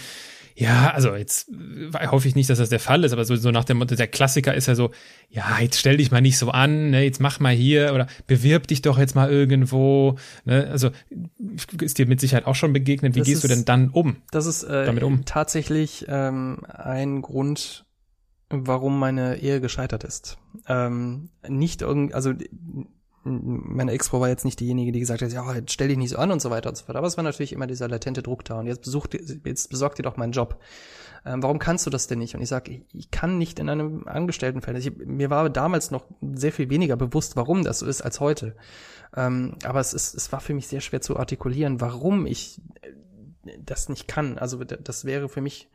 [0.55, 3.51] ja, also jetzt äh, hoffe ich nicht, dass das der Fall ist, aber so, so
[3.51, 4.91] nach dem Motto, der Klassiker ist ja so,
[5.29, 8.67] ja, jetzt stell dich mal nicht so an, ne, jetzt mach mal hier oder bewirb
[8.67, 10.17] dich doch jetzt mal irgendwo.
[10.45, 10.91] Ne, also
[11.81, 13.15] ist dir mit Sicherheit auch schon begegnet.
[13.15, 14.17] Wie das gehst ist, du denn dann um?
[14.31, 15.25] Das ist äh, damit um?
[15.25, 17.85] tatsächlich ähm, ein Grund,
[18.49, 20.37] warum meine Ehe gescheitert ist.
[20.67, 22.33] Ähm, nicht irgend, also
[23.24, 26.17] meine Ex-Frau war jetzt nicht diejenige, die gesagt hat, ja, jetzt stell dich nicht so
[26.17, 26.95] an und so weiter und so fort.
[26.95, 28.59] Aber es war natürlich immer dieser latente Druck da.
[28.59, 30.59] Und jetzt besucht, jetzt besorgt dir doch meinen Job.
[31.26, 32.36] Ähm, warum kannst du das denn nicht?
[32.36, 34.93] Und ich sage, ich, ich, kann nicht in einem Angestelltenverhältnis.
[34.93, 38.55] Ich, mir war damals noch sehr viel weniger bewusst, warum das so ist als heute.
[39.15, 43.57] Ähm, aber es ist, es war für mich sehr schwer zu artikulieren, warum ich äh,
[43.59, 44.38] das nicht kann.
[44.38, 45.70] Also das wäre für mich,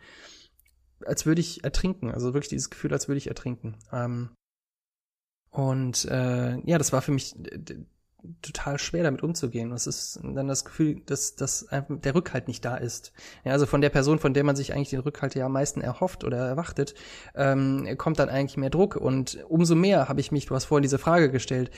[1.05, 2.11] als würde ich ertrinken.
[2.11, 3.77] Also wirklich dieses Gefühl, als würde ich ertrinken.
[3.93, 4.31] Ähm,
[5.55, 7.33] und äh, ja, das war für mich
[8.43, 9.73] total schwer damit umzugehen.
[9.73, 13.13] Es ist dann das Gefühl, dass, dass der Rückhalt nicht da ist.
[13.45, 15.81] Ja, also von der Person, von der man sich eigentlich den Rückhalt ja am meisten
[15.81, 16.95] erhofft oder erwartet,
[17.35, 18.97] ähm, kommt dann eigentlich mehr Druck.
[18.97, 21.71] Und umso mehr habe ich mich, du hast vorhin diese Frage gestellt,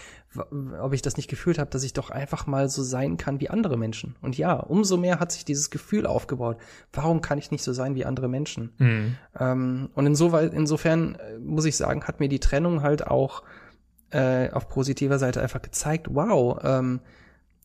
[0.80, 3.50] ob ich das nicht gefühlt habe, dass ich doch einfach mal so sein kann wie
[3.50, 4.16] andere Menschen.
[4.22, 6.58] Und ja, umso mehr hat sich dieses Gefühl aufgebaut.
[6.92, 8.72] Warum kann ich nicht so sein wie andere Menschen?
[8.78, 9.16] Mhm.
[9.38, 13.42] Ähm, und insoweit, insofern äh, muss ich sagen, hat mir die Trennung halt auch
[14.10, 17.00] äh, auf positiver Seite einfach gezeigt, wow, ähm,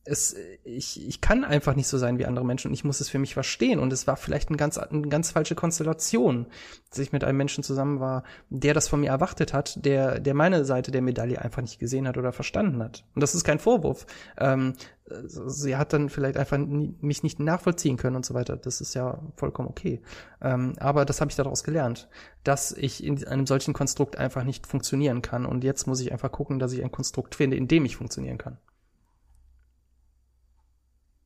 [0.03, 3.09] es, ich, ich kann einfach nicht so sein wie andere Menschen und ich muss es
[3.09, 3.79] für mich verstehen.
[3.79, 6.47] Und es war vielleicht eine ganz, eine ganz falsche Konstellation,
[6.89, 10.33] dass ich mit einem Menschen zusammen war, der das von mir erwartet hat, der, der
[10.33, 13.05] meine Seite der Medaille einfach nicht gesehen hat oder verstanden hat.
[13.13, 14.07] Und das ist kein Vorwurf.
[14.39, 14.73] Ähm,
[15.05, 18.57] sie hat dann vielleicht einfach nie, mich nicht nachvollziehen können und so weiter.
[18.57, 20.01] Das ist ja vollkommen okay.
[20.41, 22.09] Ähm, aber das habe ich daraus gelernt,
[22.43, 25.45] dass ich in einem solchen Konstrukt einfach nicht funktionieren kann.
[25.45, 28.39] Und jetzt muss ich einfach gucken, dass ich ein Konstrukt finde, in dem ich funktionieren
[28.39, 28.57] kann.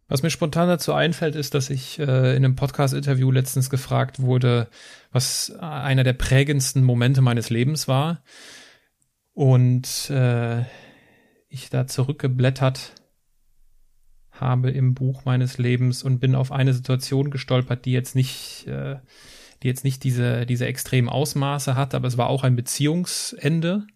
[0.08, 4.68] Was mir spontan dazu einfällt, ist, dass ich äh, in einem Podcast-Interview letztens gefragt wurde,
[5.12, 8.22] was einer der prägendsten Momente meines Lebens war.
[9.34, 10.62] Und äh,
[11.50, 12.94] ich da zurückgeblättert
[14.32, 18.98] habe im Buch meines Lebens und bin auf eine Situation gestolpert, die jetzt nicht, äh,
[19.64, 23.88] die jetzt nicht diese, diese extremen Ausmaße hat, aber es war auch ein Beziehungsende.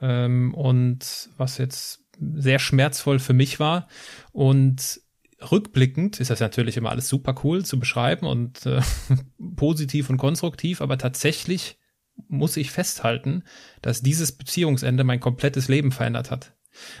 [0.00, 3.88] Ähm, und was jetzt sehr schmerzvoll für mich war.
[4.32, 5.01] Und
[5.50, 8.80] rückblickend ist das natürlich immer alles super cool zu beschreiben und äh,
[9.56, 11.78] positiv und konstruktiv, aber tatsächlich
[12.28, 13.44] muss ich festhalten,
[13.80, 16.54] dass dieses Beziehungsende mein komplettes Leben verändert hat.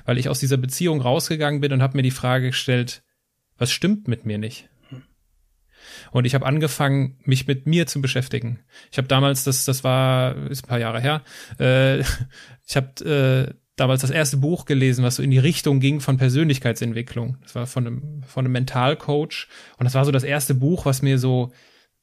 [0.04, 3.02] Weil ich aus dieser Beziehung rausgegangen bin und habe mir die Frage gestellt,
[3.56, 4.68] was stimmt mit mir nicht?
[6.10, 8.60] Und ich habe angefangen, mich mit mir zu beschäftigen.
[8.90, 11.22] Ich habe damals, das, das war, ist ein paar Jahre her,
[11.58, 12.00] äh,
[12.66, 13.04] ich habe
[13.50, 17.38] äh, damals das erste Buch gelesen, was so in die Richtung ging von Persönlichkeitsentwicklung.
[17.42, 19.48] Das war von einem, von einem Mentalcoach.
[19.78, 21.52] Und das war so das erste Buch, was mir so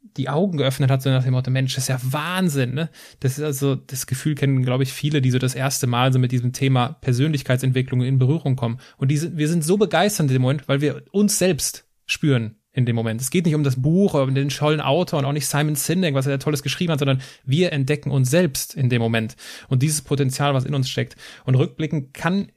[0.01, 2.89] die Augen geöffnet hat, so nach dem Motto, Mensch, das ist ja Wahnsinn, ne?
[3.20, 6.20] Das ist also, das Gefühl kennen, glaube ich, viele, die so das erste Mal so
[6.20, 8.80] mit diesem Thema Persönlichkeitsentwicklung in Berührung kommen.
[8.97, 12.59] Und die sind, wir sind so begeistert in dem Moment, weil wir uns selbst spüren
[12.72, 13.20] in dem Moment.
[13.20, 15.76] Es geht nicht um das Buch oder um den tollen Autor und auch nicht Simon
[15.76, 19.36] Sinek, was er Tolles geschrieben hat, sondern wir entdecken uns selbst in dem Moment
[19.70, 21.15] und dieses Potenzial, was in uns steckt.
[21.45, 22.51] Und rückblickend kann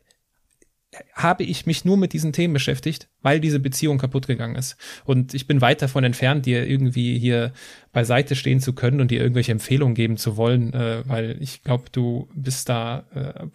[1.14, 4.76] habe ich mich nur mit diesen Themen beschäftigt, weil diese Beziehung kaputt gegangen ist.
[5.04, 7.52] Und ich bin weit davon entfernt, dir irgendwie hier
[7.92, 11.84] beiseite stehen zu können und dir irgendwelche Empfehlungen geben zu wollen, äh, weil ich glaube,
[11.90, 13.46] du bist da äh,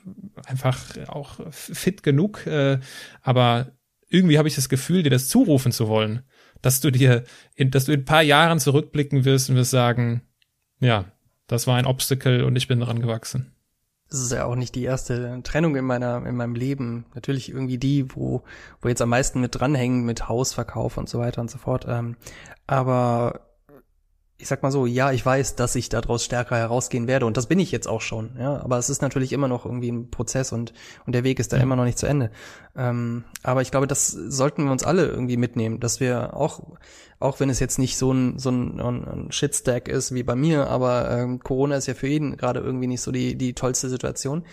[0.47, 2.47] einfach auch fit genug.
[2.47, 2.79] Äh,
[3.21, 3.71] aber
[4.09, 6.23] irgendwie habe ich das Gefühl, dir das zurufen zu wollen
[6.61, 7.23] dass du dir,
[7.55, 10.21] in, dass du in ein paar Jahren zurückblicken wirst und wirst sagen,
[10.79, 11.05] ja,
[11.47, 13.51] das war ein Obstacle und ich bin daran gewachsen.
[14.09, 17.05] Das ist ja auch nicht die erste Trennung in meiner, in meinem Leben.
[17.13, 18.43] Natürlich irgendwie die, wo,
[18.81, 21.85] wo jetzt am meisten mit dranhängen, mit Hausverkauf und so weiter und so fort.
[21.89, 22.15] Ähm,
[22.67, 23.46] aber
[24.39, 27.47] ich sag mal so, ja, ich weiß, dass ich daraus stärker herausgehen werde und das
[27.47, 28.61] bin ich jetzt auch schon, ja.
[28.61, 30.73] Aber es ist natürlich immer noch irgendwie ein Prozess und
[31.05, 31.63] und der Weg ist da ja.
[31.63, 32.29] immer noch nicht zu Ende.
[32.75, 36.61] Ähm, aber ich glaube, das sollten wir uns alle irgendwie mitnehmen, dass wir auch
[37.19, 40.67] auch wenn es jetzt nicht so ein so ein, ein Shitstack ist wie bei mir,
[40.67, 44.45] aber ähm, Corona ist ja für jeden gerade irgendwie nicht so die die tollste Situation,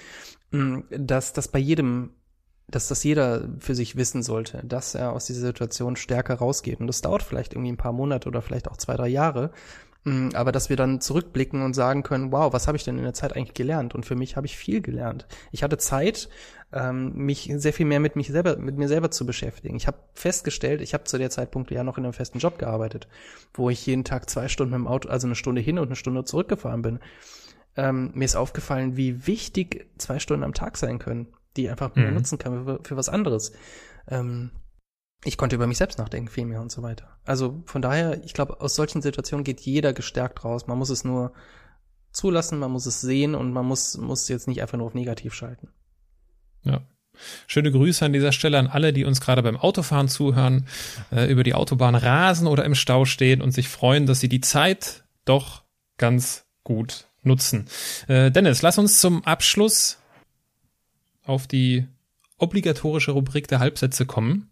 [0.53, 2.11] ähm, dass das bei jedem
[2.69, 6.81] dass das jeder für sich wissen sollte, dass er aus dieser Situation stärker rausgeht.
[6.81, 9.51] Und das dauert vielleicht irgendwie ein paar Monate oder vielleicht auch zwei, drei Jahre.
[10.05, 13.05] Mm, aber dass wir dann zurückblicken und sagen können, wow, was habe ich denn in
[13.05, 13.95] der Zeit eigentlich gelernt?
[13.95, 15.27] Und für mich habe ich viel gelernt.
[15.51, 16.29] Ich hatte Zeit,
[16.73, 19.77] ähm, mich sehr viel mehr mit mich selber, mit mir selber zu beschäftigen.
[19.77, 23.09] Ich habe festgestellt, ich habe zu der Zeitpunkt ja noch in einem festen Job gearbeitet,
[23.55, 25.97] wo ich jeden Tag zwei Stunden mit dem Auto, also eine Stunde hin und eine
[25.97, 27.01] Stunde zurückgefahren bin.
[27.77, 32.15] Ähm, mir ist aufgefallen, wie wichtig zwei Stunden am Tag sein können, die einfach mhm.
[32.15, 33.53] nutzen kann für, für was anderes.
[34.09, 34.51] Ähm,
[35.25, 37.17] ich konnte über mich selbst nachdenken viel mehr und so weiter.
[37.25, 40.67] Also von daher, ich glaube, aus solchen Situationen geht jeder gestärkt raus.
[40.67, 41.33] Man muss es nur
[42.13, 45.35] zulassen, man muss es sehen und man muss, muss jetzt nicht einfach nur auf negativ
[45.35, 45.69] schalten.
[46.63, 46.83] Ja.
[47.47, 50.67] Schöne Grüße an dieser Stelle an alle, die uns gerade beim Autofahren zuhören,
[51.13, 54.41] äh, über die Autobahn rasen oder im Stau stehen und sich freuen, dass sie die
[54.41, 55.63] Zeit doch
[55.97, 57.67] ganz gut nutzen.
[58.09, 59.99] Äh, Dennis, lass uns zum Abschluss
[61.25, 61.87] auf die
[62.39, 64.51] obligatorische Rubrik der Halbsätze kommen.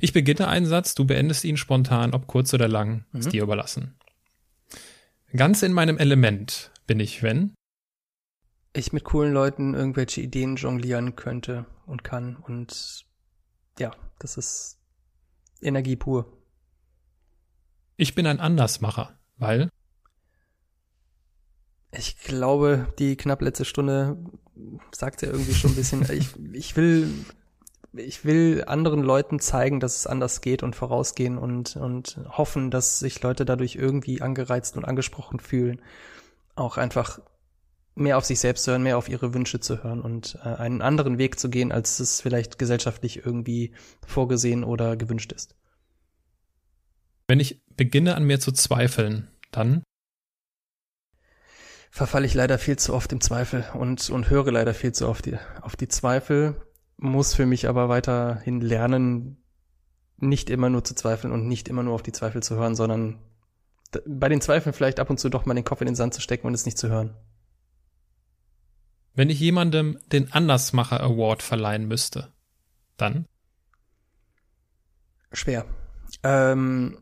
[0.00, 3.20] Ich beginne einen Satz, du beendest ihn spontan, ob kurz oder lang, mhm.
[3.20, 3.94] ist dir überlassen.
[5.34, 7.54] Ganz in meinem Element bin ich, wenn
[8.74, 13.04] ich mit coolen Leuten irgendwelche Ideen jonglieren könnte und kann und
[13.78, 14.78] ja, das ist
[15.60, 16.26] Energie pur.
[17.96, 19.68] Ich bin ein Andersmacher, weil
[21.92, 24.16] ich glaube, die knapp letzte Stunde
[24.94, 27.08] sagt ja irgendwie schon ein bisschen, ich, ich will
[27.94, 32.98] ich will anderen Leuten zeigen, dass es anders geht und vorausgehen und, und hoffen, dass
[32.98, 35.82] sich Leute dadurch irgendwie angereizt und angesprochen fühlen.
[36.54, 37.20] Auch einfach
[37.94, 40.80] mehr auf sich selbst zu hören, mehr auf ihre Wünsche zu hören und äh, einen
[40.80, 43.72] anderen Weg zu gehen, als es vielleicht gesellschaftlich irgendwie
[44.06, 45.54] vorgesehen oder gewünscht ist.
[47.28, 49.82] Wenn ich beginne an mir zu zweifeln, dann
[51.92, 55.26] verfalle ich leider viel zu oft im Zweifel und, und höre leider viel zu oft
[55.26, 56.56] die, auf die Zweifel
[56.96, 59.36] muss für mich aber weiterhin lernen,
[60.16, 63.18] nicht immer nur zu zweifeln und nicht immer nur auf die Zweifel zu hören, sondern
[64.06, 66.22] bei den Zweifeln vielleicht ab und zu doch mal den Kopf in den Sand zu
[66.22, 67.14] stecken und es nicht zu hören.
[69.14, 72.32] Wenn ich jemandem den Andersmacher Award verleihen müsste,
[72.96, 73.26] dann?
[75.32, 75.66] Schwer.
[76.22, 77.01] Ähm,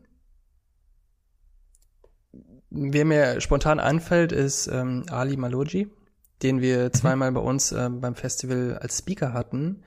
[2.71, 5.89] wer mir spontan anfällt, ist ähm, Ali Maloji
[6.41, 6.93] den wir mhm.
[6.93, 9.83] zweimal bei uns äh, beim Festival als Speaker hatten,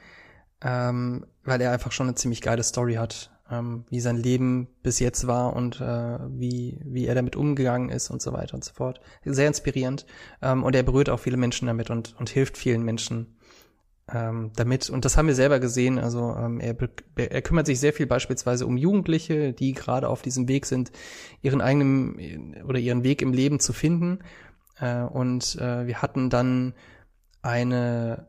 [0.63, 4.99] ähm, weil er einfach schon eine ziemlich geile Story hat, ähm, wie sein Leben bis
[4.99, 8.73] jetzt war und äh, wie, wie er damit umgegangen ist und so weiter und so
[8.73, 9.01] fort.
[9.25, 10.07] Sehr inspirierend.
[10.43, 13.37] Ähm, und er berührt auch viele Menschen damit und, und hilft vielen Menschen
[14.13, 14.91] ähm, damit.
[14.91, 15.99] Und das haben wir selber gesehen.
[15.99, 16.77] Also ähm, er,
[17.17, 20.93] er kümmert sich sehr viel beispielsweise um Jugendliche, die gerade auf diesem Weg sind,
[21.43, 24.21] ihren eigenen oder ihren Weg im Leben zu finden
[24.81, 26.75] äh, und äh, wir hatten dann
[27.43, 28.29] eine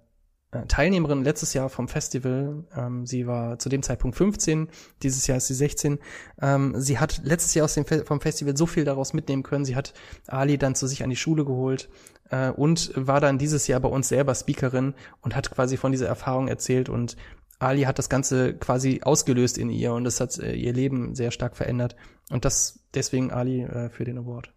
[0.51, 2.65] äh, Teilnehmerin letztes Jahr vom Festival.
[2.75, 4.69] Ähm, sie war zu dem Zeitpunkt 15,
[5.01, 5.99] dieses Jahr ist sie 16.
[6.41, 9.65] Ähm, sie hat letztes Jahr aus dem Fe vom Festival so viel daraus mitnehmen können.
[9.65, 9.93] Sie hat
[10.27, 11.89] Ali dann zu sich an die Schule geholt
[12.29, 16.07] äh, und war dann dieses Jahr bei uns selber Speakerin und hat quasi von dieser
[16.07, 17.15] Erfahrung erzählt und
[17.59, 21.31] Ali hat das Ganze quasi ausgelöst in ihr und das hat äh, ihr Leben sehr
[21.31, 21.95] stark verändert.
[22.29, 24.51] Und das deswegen Ali äh, für den Award.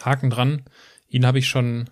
[0.00, 0.64] Haken dran.
[1.08, 1.88] Ihn habe ich schon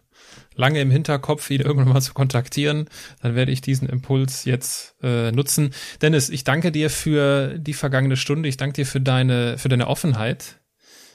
[0.54, 2.88] lange im Hinterkopf, ihn irgendwann mal zu kontaktieren.
[3.22, 5.72] Dann werde ich diesen Impuls jetzt äh, nutzen.
[6.02, 8.48] Dennis, ich danke dir für die vergangene Stunde.
[8.48, 10.60] Ich danke dir für deine, für deine Offenheit,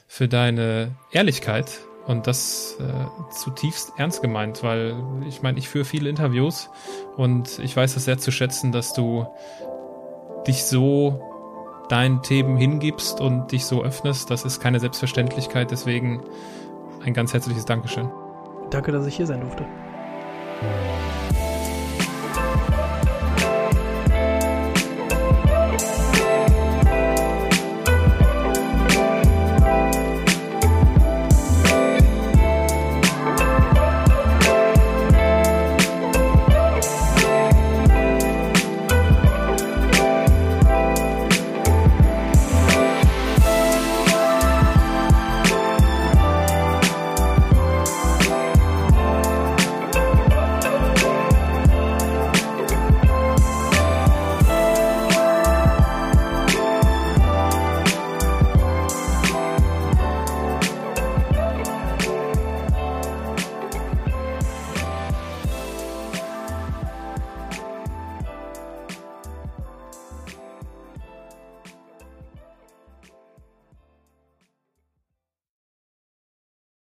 [0.08, 4.96] für deine Ehrlichkeit und das äh, zutiefst ernst gemeint, weil
[5.28, 6.68] ich meine, ich führe viele Interviews
[7.16, 9.26] und ich weiß das sehr zu schätzen, dass du
[10.44, 11.22] dich so
[11.88, 14.28] deinen Themen hingibst und dich so öffnest.
[14.28, 15.70] Das ist keine Selbstverständlichkeit.
[15.70, 16.24] Deswegen
[17.04, 18.10] ein ganz herzliches Dankeschön.
[18.70, 19.64] Danke, dass ich hier sein durfte.